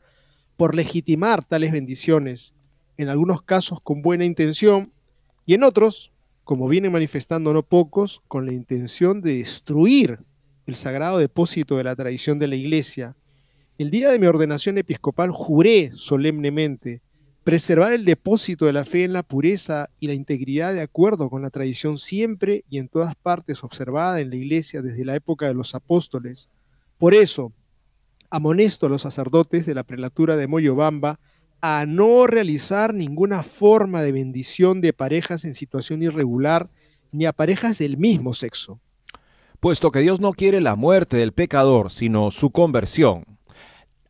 [0.57, 2.53] por legitimar tales bendiciones
[2.97, 4.91] en algunos casos con buena intención
[5.45, 6.11] y en otros,
[6.43, 10.19] como vienen manifestando no pocos, con la intención de destruir
[10.65, 13.15] el sagrado depósito de la tradición de la Iglesia.
[13.77, 17.01] El día de mi ordenación episcopal juré solemnemente
[17.43, 21.41] preservar el depósito de la fe en la pureza y la integridad de acuerdo con
[21.41, 25.53] la tradición siempre y en todas partes observada en la Iglesia desde la época de
[25.53, 26.49] los apóstoles.
[26.97, 27.53] Por eso,
[28.29, 31.21] amonesto a los sacerdotes de la prelatura de Moyobamba
[31.61, 36.69] a no realizar ninguna forma de bendición de parejas en situación irregular
[37.11, 38.79] ni a parejas del mismo sexo.
[39.59, 43.25] Puesto que Dios no quiere la muerte del pecador, sino su conversión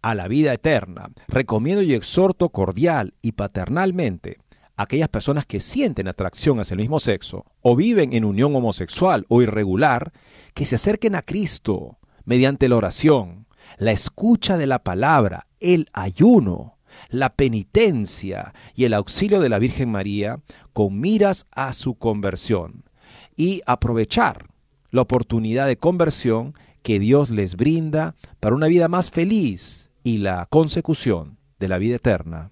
[0.01, 4.37] a la vida eterna, recomiendo y exhorto cordial y paternalmente
[4.77, 9.41] aquellas personas que sienten atracción hacia el mismo sexo o viven en unión homosexual o
[9.41, 10.13] irregular,
[10.53, 16.76] que se acerquen a Cristo mediante la oración, la escucha de la palabra, el ayuno,
[17.09, 20.41] la penitencia y el auxilio de la Virgen María
[20.73, 22.83] con miras a su conversión
[23.35, 24.47] y aprovechar
[24.91, 30.45] la oportunidad de conversión que Dios les brinda para una vida más feliz y la
[30.49, 32.51] consecución de la vida eterna.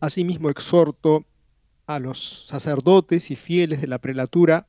[0.00, 1.24] Asimismo exhorto
[1.86, 4.66] a los sacerdotes y fieles de la prelatura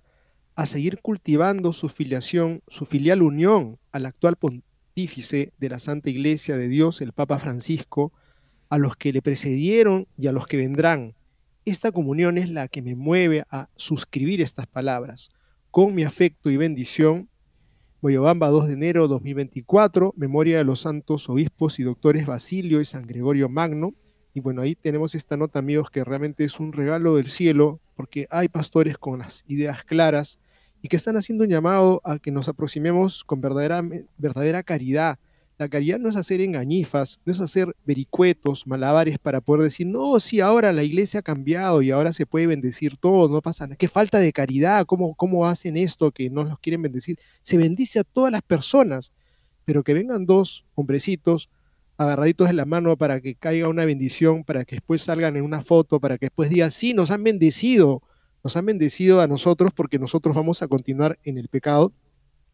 [0.56, 4.36] a seguir cultivando su filiación, su filial unión al actual
[4.92, 8.12] pontífice de la Santa Iglesia de Dios, el Papa Francisco,
[8.70, 11.16] a los que le precedieron y a los que vendrán.
[11.64, 15.30] Esta comunión es la que me mueve a suscribir estas palabras.
[15.70, 17.30] Con mi afecto y bendición,
[18.02, 23.08] Boyobamba 2 de enero 2024, memoria de los santos obispos y doctores Basilio y San
[23.08, 23.94] Gregorio Magno.
[24.34, 28.28] Y bueno, ahí tenemos esta nota, amigos, que realmente es un regalo del cielo, porque
[28.30, 30.38] hay pastores con las ideas claras
[30.82, 33.82] y que están haciendo un llamado a que nos aproximemos con verdadera,
[34.18, 35.20] verdadera caridad.
[35.58, 40.20] La caridad no es hacer engañifas, no es hacer vericuetos, malabares para poder decir, no,
[40.20, 43.76] sí, ahora la iglesia ha cambiado y ahora se puede bendecir todo, no pasa nada.
[43.76, 47.20] Qué falta de caridad, ¿cómo, cómo hacen esto que no los quieren bendecir?
[47.44, 49.14] Se bendice a todas las personas,
[49.64, 51.48] pero que vengan dos hombrecitos
[51.96, 55.64] agarraditos de la mano para que caiga una bendición, para que después salgan en una
[55.64, 58.02] foto, para que después digan, sí, nos han bendecido,
[58.44, 61.94] nos han bendecido a nosotros porque nosotros vamos a continuar en el pecado,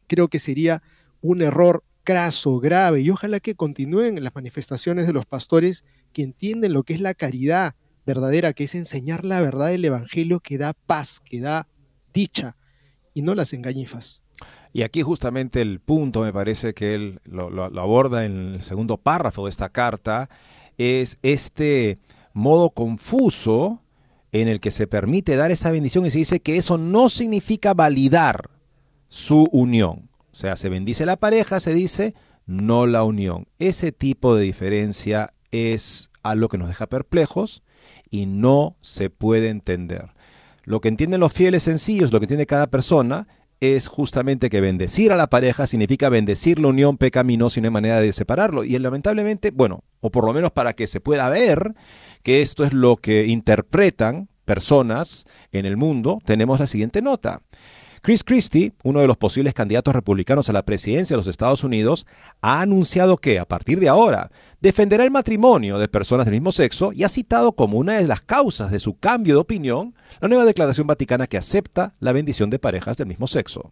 [0.07, 0.81] creo que sería
[1.21, 5.83] un error craso, grave, y ojalá que continúen las manifestaciones de los pastores
[6.13, 7.75] que entienden lo que es la caridad
[8.05, 11.67] verdadera, que es enseñar la verdad del Evangelio que da paz, que da
[12.13, 12.55] dicha,
[13.13, 14.23] y no las engañifas.
[14.71, 19.45] Y aquí justamente el punto, me parece que él lo, aborda en el segundo párrafo
[19.45, 20.29] de esta carta,
[20.77, 21.99] es este
[22.31, 23.81] modo confuso
[24.31, 27.73] en el que se permite dar esta bendición y se dice que eso no significa
[27.73, 28.49] validar
[29.07, 30.09] su unión.
[30.31, 32.13] O sea, se bendice la pareja, se dice,
[32.45, 33.47] no la unión.
[33.59, 37.63] Ese tipo de diferencia es algo que nos deja perplejos
[38.09, 40.13] y no se puede entender.
[40.63, 43.27] Lo que entienden los fieles sencillos, lo que entiende cada persona,
[43.59, 47.73] es justamente que bendecir a la pareja significa bendecir la unión pecaminosa y no hay
[47.73, 48.63] manera de separarlo.
[48.63, 51.73] Y lamentablemente, bueno, o por lo menos para que se pueda ver
[52.27, 57.41] que esto es lo que interpretan personas en el mundo, tenemos la siguiente nota.
[58.01, 62.05] Chris Christie, uno de los posibles candidatos republicanos a la presidencia de los Estados Unidos,
[62.41, 66.91] ha anunciado que, a partir de ahora, defenderá el matrimonio de personas del mismo sexo
[66.91, 70.43] y ha citado como una de las causas de su cambio de opinión la nueva
[70.43, 73.71] declaración vaticana que acepta la bendición de parejas del mismo sexo.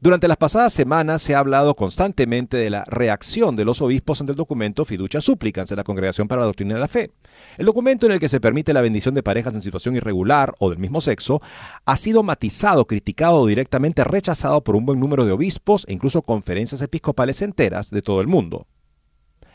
[0.00, 4.30] Durante las pasadas semanas se ha hablado constantemente de la reacción de los obispos ante
[4.30, 7.10] el documento Fiducia Supplicans de la Congregación para la Doctrina de la Fe.
[7.56, 10.70] El documento en el que se permite la bendición de parejas en situación irregular o
[10.70, 11.42] del mismo sexo
[11.84, 16.22] ha sido matizado, criticado o directamente rechazado por un buen número de obispos e incluso
[16.22, 18.68] conferencias episcopales enteras de todo el mundo.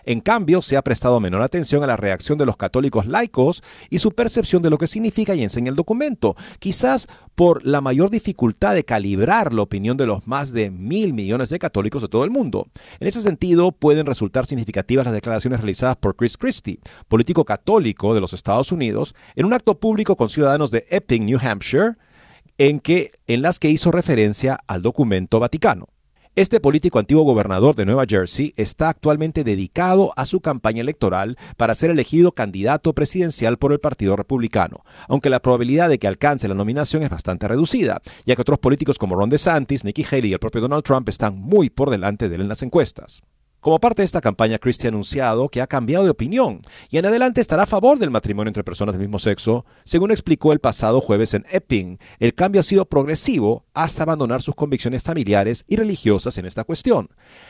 [0.05, 3.99] En cambio, se ha prestado menor atención a la reacción de los católicos laicos y
[3.99, 8.75] su percepción de lo que significa y enseña el documento, quizás por la mayor dificultad
[8.75, 12.31] de calibrar la opinión de los más de mil millones de católicos de todo el
[12.31, 12.67] mundo.
[12.99, 18.21] En ese sentido, pueden resultar significativas las declaraciones realizadas por Chris Christie, político católico de
[18.21, 21.95] los Estados Unidos, en un acto público con ciudadanos de Epping, New Hampshire,
[22.57, 25.87] en, en las que hizo referencia al documento vaticano.
[26.35, 31.75] Este político antiguo gobernador de Nueva Jersey está actualmente dedicado a su campaña electoral para
[31.75, 36.55] ser elegido candidato presidencial por el Partido Republicano, aunque la probabilidad de que alcance la
[36.55, 40.39] nominación es bastante reducida, ya que otros políticos como Ron DeSantis, Nikki Haley y el
[40.39, 43.21] propio Donald Trump están muy por delante de él en las encuestas.
[43.63, 46.59] Como parte de esta campaña, Christie ha anunciado que ha cambiado de opinión
[46.89, 49.65] y en adelante estará a favor del matrimonio entre personas del mismo sexo.
[49.85, 54.55] Según explicó el pasado jueves en Epping, el cambio ha sido progresivo hasta abandonar sus
[54.55, 57.07] convicciones familiares y religiosas en esta cuestión.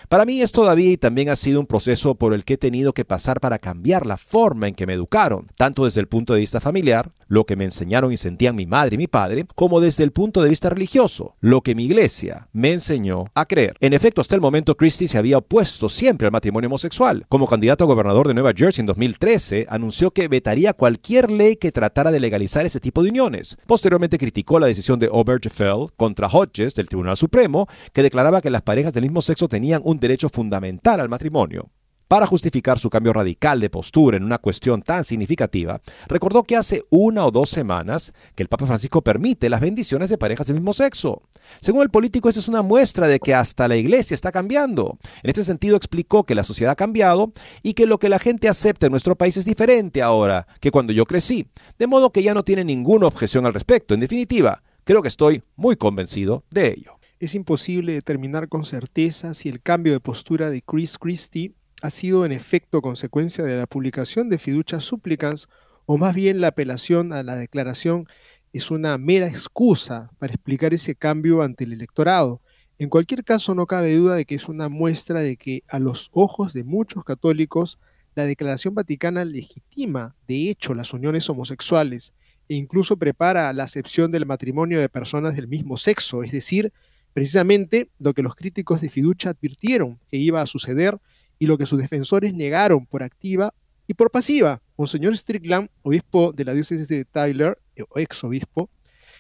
[0.08, 2.94] Para mí es todavía y también ha sido un proceso por el que he tenido
[2.94, 6.42] que pasar para cambiar la forma en que me educaron, tanto desde el punto de
[6.42, 10.04] vista familiar, lo que me enseñaron y sentían mi madre y mi padre, como desde
[10.04, 13.76] el punto de vista religioso, lo que mi iglesia me enseñó a creer.
[13.80, 17.26] En efecto, hasta el momento Christie se había opuesto siempre al matrimonio homosexual.
[17.30, 21.72] Como candidato a gobernador de Nueva Jersey en 2013, anunció que vetaría cualquier ley que
[21.72, 23.58] tratara de legalizar ese tipo de uniones.
[23.66, 28.62] Posteriormente criticó la decisión de Obergefell contra Hodges del Tribunal Supremo, que declaraba que las
[28.62, 31.70] parejas del mismo sexo tenían un derecho fundamental al matrimonio.
[32.08, 36.84] Para justificar su cambio radical de postura en una cuestión tan significativa, recordó que hace
[36.90, 40.74] una o dos semanas que el Papa Francisco permite las bendiciones de parejas del mismo
[40.74, 41.24] sexo.
[41.60, 44.98] Según el político, esa es una muestra de que hasta la iglesia está cambiando.
[45.24, 48.50] En este sentido, explicó que la sociedad ha cambiado y que lo que la gente
[48.50, 51.48] acepta en nuestro país es diferente ahora que cuando yo crecí,
[51.78, 53.94] de modo que ya no tiene ninguna objeción al respecto.
[53.94, 57.00] En definitiva, creo que estoy muy convencido de ello.
[57.20, 61.54] Es imposible determinar con certeza si el cambio de postura de Chris Christie
[61.84, 65.50] ha sido en efecto consecuencia de la publicación de fiducias súplicas
[65.86, 68.08] o más bien la apelación a la declaración
[68.54, 72.40] es una mera excusa para explicar ese cambio ante el electorado.
[72.80, 76.10] En cualquier caso, no cabe duda de que es una muestra de que a los
[76.14, 77.80] ojos de muchos católicos,
[78.16, 82.14] la Declaración Vaticana legitima, de hecho, las uniones homosexuales
[82.48, 86.72] e incluso prepara la acepción del matrimonio de personas del mismo sexo, es decir,
[87.12, 90.98] precisamente lo que los críticos de Fiducia advirtieron que iba a suceder
[91.40, 93.54] y lo que sus defensores negaron por activa
[93.88, 94.62] y por pasiva.
[94.78, 97.58] Monseñor Strickland, obispo de la diócesis de Tyler,
[97.90, 98.70] o ex obispo,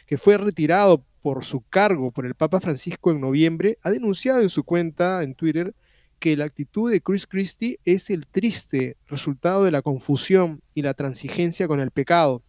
[0.05, 4.49] que fue retirado por su cargo por el Papa Francisco en noviembre, ha denunciado en
[4.49, 5.73] su cuenta en Twitter
[6.19, 10.93] que la actitud de Chris Christie es el triste resultado de la confusión y la
[10.93, 12.43] transigencia con el pecado,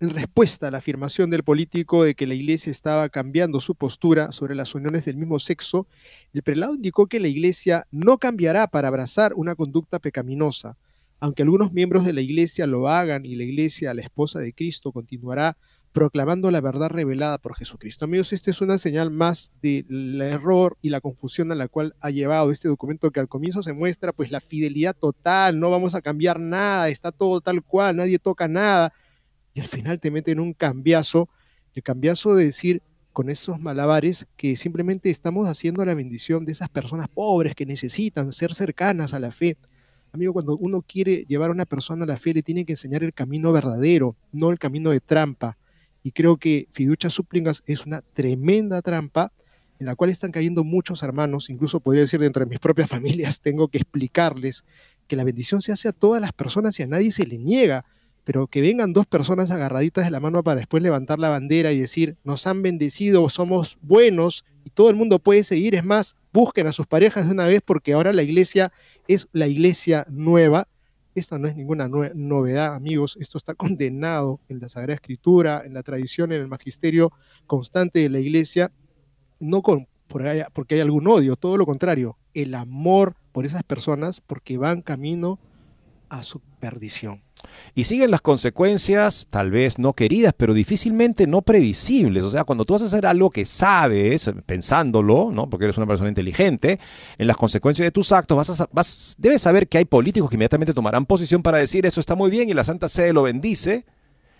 [0.00, 4.30] en respuesta a la afirmación del político de que la Iglesia estaba cambiando su postura
[4.32, 5.86] sobre las uniones del mismo sexo,
[6.34, 10.76] el prelado indicó que la Iglesia no cambiará para abrazar una conducta pecaminosa.
[11.18, 14.92] Aunque algunos miembros de la Iglesia lo hagan y la Iglesia, la esposa de Cristo,
[14.92, 15.56] continuará
[15.92, 18.04] proclamando la verdad revelada por Jesucristo.
[18.04, 22.10] Amigos, esta es una señal más del error y la confusión a la cual ha
[22.10, 26.02] llevado este documento que al comienzo se muestra pues la fidelidad total, no vamos a
[26.02, 28.92] cambiar nada, está todo tal cual, nadie toca nada
[29.56, 31.30] y al final te meten un cambiazo,
[31.74, 32.82] el cambiazo de decir
[33.14, 38.32] con esos malabares que simplemente estamos haciendo la bendición de esas personas pobres que necesitan
[38.32, 39.56] ser cercanas a la fe.
[40.12, 43.02] Amigo, cuando uno quiere llevar a una persona a la fe, le tiene que enseñar
[43.02, 45.56] el camino verdadero, no el camino de trampa.
[46.02, 49.32] Y creo que Fiducia Súplicas es una tremenda trampa
[49.78, 53.40] en la cual están cayendo muchos hermanos, incluso podría decir dentro de mis propias familias,
[53.40, 54.66] tengo que explicarles
[55.06, 57.86] que la bendición se hace a todas las personas y a nadie se le niega
[58.26, 61.78] pero que vengan dos personas agarraditas de la mano para después levantar la bandera y
[61.78, 65.76] decir, nos han bendecido, somos buenos y todo el mundo puede seguir.
[65.76, 68.72] Es más, busquen a sus parejas de una vez porque ahora la iglesia
[69.06, 70.66] es la iglesia nueva.
[71.14, 73.16] Esta no es ninguna novedad, amigos.
[73.20, 77.12] Esto está condenado en la Sagrada Escritura, en la tradición, en el magisterio
[77.46, 78.72] constante de la iglesia,
[79.38, 84.58] no con, porque hay algún odio, todo lo contrario, el amor por esas personas porque
[84.58, 85.38] van camino
[86.08, 87.22] a su perdición.
[87.74, 92.24] Y siguen las consecuencias, tal vez no queridas, pero difícilmente no previsibles.
[92.24, 95.48] O sea, cuando tú vas a hacer algo que sabes, pensándolo, ¿no?
[95.48, 96.80] porque eres una persona inteligente,
[97.18, 100.74] en las consecuencias de tus actos vas vas, debes saber que hay políticos que inmediatamente
[100.74, 103.84] tomarán posición para decir eso está muy bien y la Santa Sede lo bendice.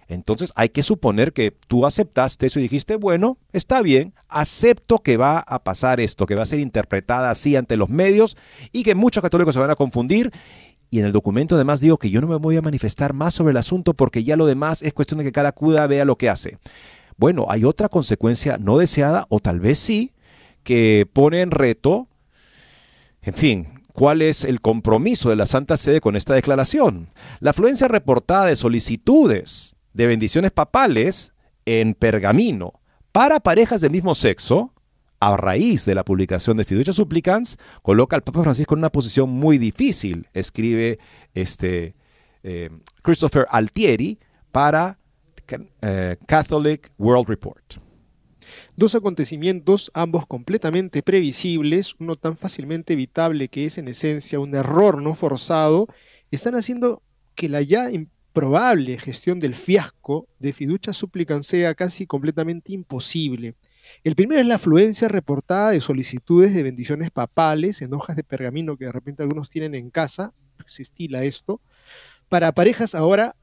[0.08, 5.16] Entonces hay que suponer que tú aceptaste eso y dijiste, bueno, está bien, acepto que
[5.16, 8.36] va a pasar esto, que va a ser interpretada así ante los medios
[8.72, 10.32] y que muchos católicos se van a confundir
[10.90, 13.50] y en el documento además digo que yo no me voy a manifestar más sobre
[13.50, 16.28] el asunto porque ya lo demás es cuestión de que cada cuda vea lo que
[16.28, 16.58] hace.
[17.16, 20.12] Bueno, hay otra consecuencia no deseada, o tal vez sí,
[20.62, 22.08] que pone en reto,
[23.22, 27.08] en fin, ¿Cuál es el compromiso de la Santa Sede con esta declaración?
[27.40, 31.32] La afluencia reportada de solicitudes de bendiciones papales
[31.64, 32.74] en pergamino
[33.10, 34.74] para parejas del mismo sexo
[35.32, 39.28] a raíz de la publicación de Fiducia Supplicans, coloca al Papa Francisco en una posición
[39.28, 40.98] muy difícil, escribe
[41.34, 41.94] este,
[42.44, 42.70] eh,
[43.02, 44.18] Christopher Altieri
[44.52, 44.98] para
[45.82, 47.74] eh, Catholic World Report.
[48.76, 55.02] Dos acontecimientos, ambos completamente previsibles, uno tan fácilmente evitable que es en esencia un error
[55.02, 55.88] no forzado,
[56.30, 57.02] están haciendo
[57.34, 63.56] que la ya improbable gestión del fiasco de Fiducia Supplicans sea casi completamente imposible.
[64.04, 68.76] El primero es la afluencia reportada de solicitudes de bendiciones papales en hojas de pergamino
[68.76, 70.34] que de repente algunos tienen en casa,
[70.66, 71.60] se estila esto,
[72.28, 73.36] para parejas ahora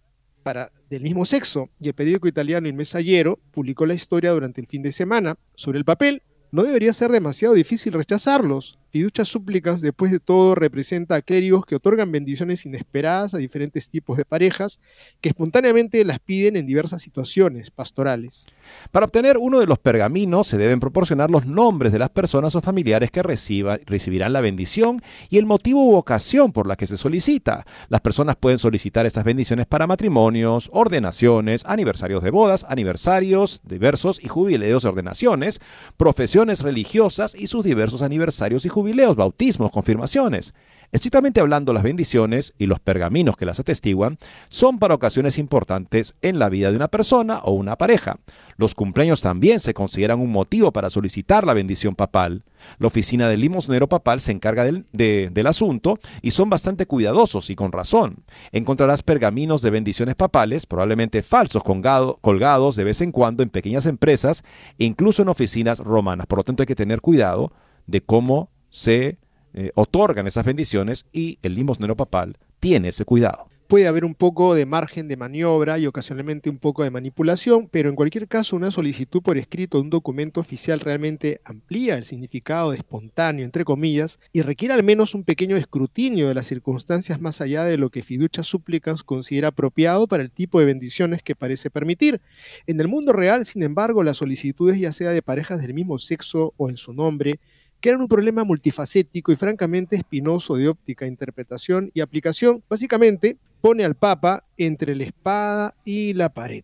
[0.43, 1.69] para, del mismo sexo.
[1.79, 5.35] Y el periódico italiano El Messaggero publicó la historia durante el fin de semana.
[5.55, 6.21] Sobre el papel,
[6.51, 8.77] no debería ser demasiado difícil rechazarlos.
[8.93, 14.17] Fiduchas súplicas, después de todo, representa a clérigos que otorgan bendiciones inesperadas a diferentes tipos
[14.17, 14.79] de parejas
[15.19, 18.45] que espontáneamente las piden en diversas situaciones pastorales.
[18.91, 22.61] Para obtener uno de los pergaminos se deben proporcionar los nombres de las personas o
[22.61, 27.65] familiares que recibirán la bendición y el motivo u ocasión por la que se solicita.
[27.89, 34.27] Las personas pueden solicitar estas bendiciones para matrimonios, ordenaciones, aniversarios de bodas, aniversarios diversos y
[34.27, 35.61] jubileos de ordenaciones,
[35.97, 40.53] profesiones religiosas y sus diversos aniversarios y jubileos jubileos, bautismos, confirmaciones.
[40.91, 44.19] Estrictamente hablando, las bendiciones y los pergaminos que las atestiguan
[44.49, 48.19] son para ocasiones importantes en la vida de una persona o una pareja.
[48.57, 52.43] Los cumpleaños también se consideran un motivo para solicitar la bendición papal.
[52.77, 57.55] La oficina del limosnero papal se encarga del, del, asunto y son bastante cuidadosos y
[57.55, 58.25] con razón.
[58.51, 64.43] Encontrarás pergaminos de bendiciones papales, probablemente falsos, colgados de vez en cuando en pequeñas empresas
[64.77, 66.27] e incluso en oficinas romanas.
[66.27, 67.51] Por lo tanto hay que tener cuidado
[67.87, 69.19] de cómo se
[69.53, 73.47] eh, otorgan esas bendiciones y el limosnero papal tiene ese cuidado.
[73.67, 77.89] Puede haber un poco de margen de maniobra y ocasionalmente un poco de manipulación, pero
[77.89, 82.71] en cualquier caso una solicitud por escrito de un documento oficial realmente amplía el significado
[82.71, 87.41] de espontáneo, entre comillas, y requiere al menos un pequeño escrutinio de las circunstancias más
[87.41, 91.69] allá de lo que fiducia súplicas considera apropiado para el tipo de bendiciones que parece
[91.69, 92.21] permitir.
[92.65, 96.53] En el mundo real, sin embargo, las solicitudes, ya sea de parejas del mismo sexo
[96.57, 97.39] o en su nombre,
[97.83, 103.83] que era un problema multifacético y francamente espinoso de óptica, interpretación y aplicación, básicamente pone
[103.83, 106.63] al Papa entre la espada y la pared.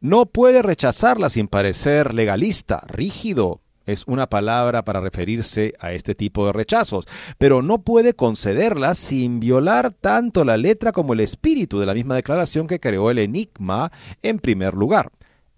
[0.00, 6.46] No puede rechazarla sin parecer legalista, rígido, es una palabra para referirse a este tipo
[6.46, 11.86] de rechazos, pero no puede concederla sin violar tanto la letra como el espíritu de
[11.86, 13.90] la misma declaración que creó el enigma
[14.22, 15.10] en primer lugar.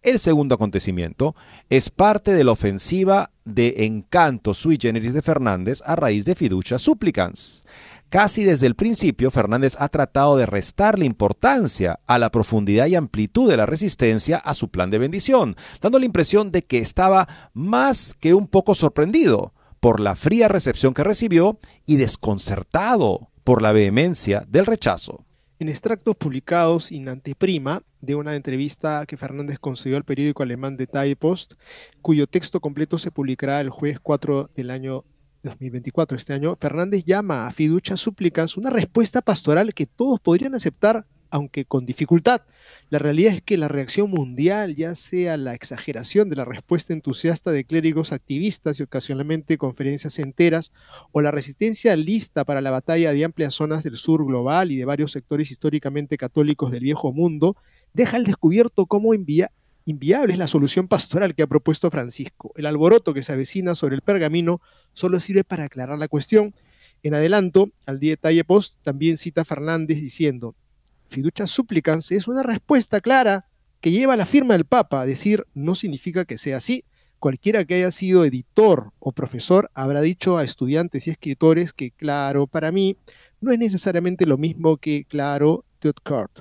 [0.02, 1.34] El segundo acontecimiento
[1.68, 6.78] es parte de la ofensiva de encanto sui generis de Fernández a raíz de fiducia
[6.78, 7.64] supplicans.
[8.08, 13.50] Casi desde el principio, Fernández ha tratado de restarle importancia a la profundidad y amplitud
[13.50, 18.14] de la resistencia a su plan de bendición, dando la impresión de que estaba más
[18.18, 24.44] que un poco sorprendido por la fría recepción que recibió y desconcertado por la vehemencia
[24.48, 25.24] del rechazo.
[25.60, 31.16] En extractos publicados en anteprima de una entrevista que Fernández concedió al periódico alemán de
[31.16, 31.54] Post,
[32.00, 35.04] cuyo texto completo se publicará el jueves 4 del año
[35.42, 41.06] 2024, este año, Fernández llama a fiducia súplicas una respuesta pastoral que todos podrían aceptar
[41.30, 42.42] aunque con dificultad.
[42.90, 47.50] La realidad es que la reacción mundial, ya sea la exageración de la respuesta entusiasta
[47.52, 50.72] de clérigos activistas y ocasionalmente conferencias enteras,
[51.12, 54.84] o la resistencia lista para la batalla de amplias zonas del sur global y de
[54.84, 57.56] varios sectores históricamente católicos del viejo mundo,
[57.92, 62.52] deja al descubierto cómo inviable es la solución pastoral que ha propuesto Francisco.
[62.56, 64.60] El alboroto que se avecina sobre el pergamino
[64.92, 66.54] solo sirve para aclarar la cuestión.
[67.02, 70.54] En adelanto, al detalle post, también cita Fernández diciendo,
[71.08, 73.46] fiducia supplicans es una respuesta clara
[73.80, 75.06] que lleva la firma del Papa.
[75.06, 76.84] Decir no significa que sea así.
[77.18, 82.46] Cualquiera que haya sido editor o profesor habrá dicho a estudiantes y escritores que claro
[82.46, 82.96] para mí
[83.40, 86.40] no es necesariamente lo mismo que claro tot court.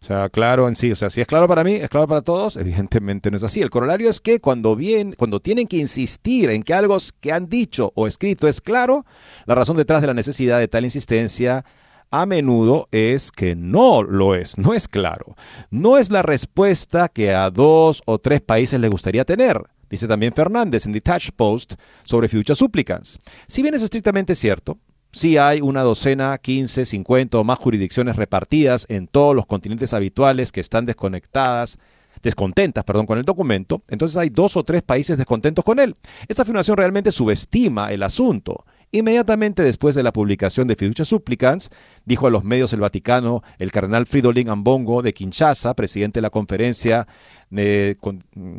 [0.00, 2.22] O sea, claro en sí, o sea, si es claro para mí, es claro para
[2.22, 3.60] todos, evidentemente no es así.
[3.60, 7.48] El corolario es que cuando bien, cuando tienen que insistir en que algo que han
[7.48, 9.04] dicho o escrito es claro,
[9.46, 11.64] la razón detrás de la necesidad de tal insistencia
[12.10, 15.36] a menudo es que no lo es, no es claro.
[15.70, 19.60] No es la respuesta que a dos o tres países le gustaría tener.
[19.90, 21.74] Dice también Fernández en Detached Post
[22.04, 23.18] sobre Future Supplicants.
[23.46, 24.78] Si bien es estrictamente cierto,
[25.12, 30.50] si hay una docena, 15, 50 o más jurisdicciones repartidas en todos los continentes habituales
[30.50, 31.78] que están desconectadas
[32.22, 35.94] descontentas perdón, con el documento, entonces hay dos o tres países descontentos con él.
[36.26, 38.64] Esta afirmación realmente subestima el asunto
[38.94, 41.70] Inmediatamente después de la publicación de Fiducia Supplicans,
[42.04, 46.30] dijo a los medios el Vaticano el cardenal Fridolin Ambongo de Kinshasa, presidente de la
[46.30, 47.08] Conferencia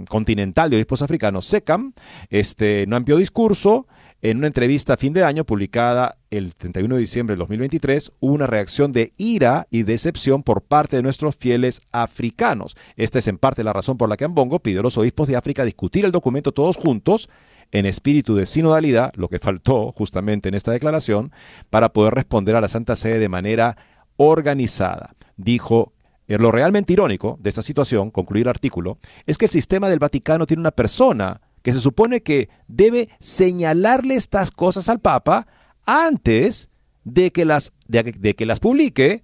[0.10, 1.94] Continental de Obispos Africanos, SECAM,
[2.30, 3.88] este, un amplio discurso.
[4.22, 8.34] En una entrevista a fin de año publicada el 31 de diciembre de 2023, hubo
[8.34, 12.76] una reacción de ira y decepción por parte de nuestros fieles africanos.
[12.96, 15.36] Esta es en parte la razón por la que Ambongo pidió a los obispos de
[15.36, 17.30] África discutir el documento todos juntos
[17.72, 21.32] en espíritu de sinodalidad, lo que faltó justamente en esta declaración,
[21.70, 23.78] para poder responder a la Santa Sede de manera
[24.18, 25.16] organizada.
[25.36, 25.94] Dijo
[26.28, 30.00] eh, lo realmente irónico de esta situación, concluir el artículo, es que el sistema del
[30.00, 35.48] Vaticano tiene una persona que se supone que debe señalarle estas cosas al Papa
[35.88, 36.70] antes
[37.06, 39.24] de que las, de que las publique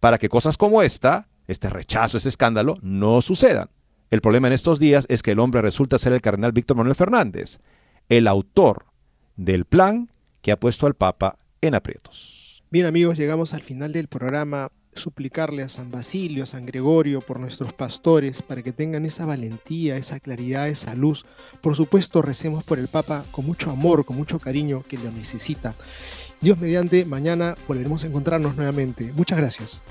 [0.00, 3.70] para que cosas como esta, este rechazo, este escándalo, no sucedan.
[4.10, 6.96] El problema en estos días es que el hombre resulta ser el cardenal Víctor Manuel
[6.96, 7.60] Fernández,
[8.08, 8.86] el autor
[9.36, 10.10] del plan
[10.42, 12.64] que ha puesto al Papa en aprietos.
[12.68, 14.72] Bien amigos, llegamos al final del programa.
[14.96, 19.96] Suplicarle a San Basilio, a San Gregorio, por nuestros pastores, para que tengan esa valentía,
[19.96, 21.24] esa claridad, esa luz.
[21.60, 25.76] Por supuesto, recemos por el Papa con mucho amor, con mucho cariño que lo necesita.
[26.40, 29.12] Dios mediante, mañana volveremos a encontrarnos nuevamente.
[29.12, 29.82] Muchas gracias.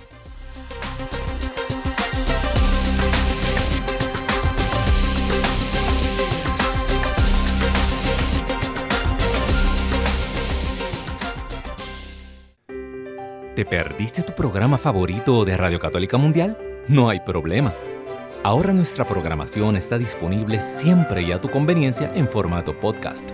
[13.56, 16.58] ¿Te perdiste tu programa favorito de Radio Católica Mundial?
[16.89, 17.74] No hay problema.
[18.43, 23.32] Ahora nuestra programación está disponible siempre y a tu conveniencia en formato podcast.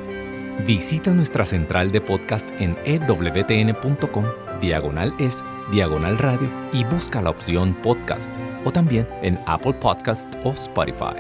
[0.68, 4.26] Visita nuestra central de podcast en ewtn.com,
[4.62, 8.32] diagonal es, diagonal radio y busca la opción podcast
[8.64, 11.16] o también en Apple Podcast o Spotify.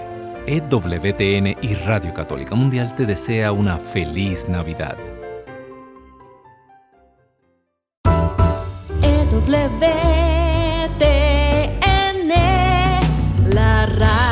[0.45, 4.95] EWTN y Radio Católica Mundial te desea una feliz Navidad.
[9.47, 9.89] WTN,
[13.53, 14.30] la radio.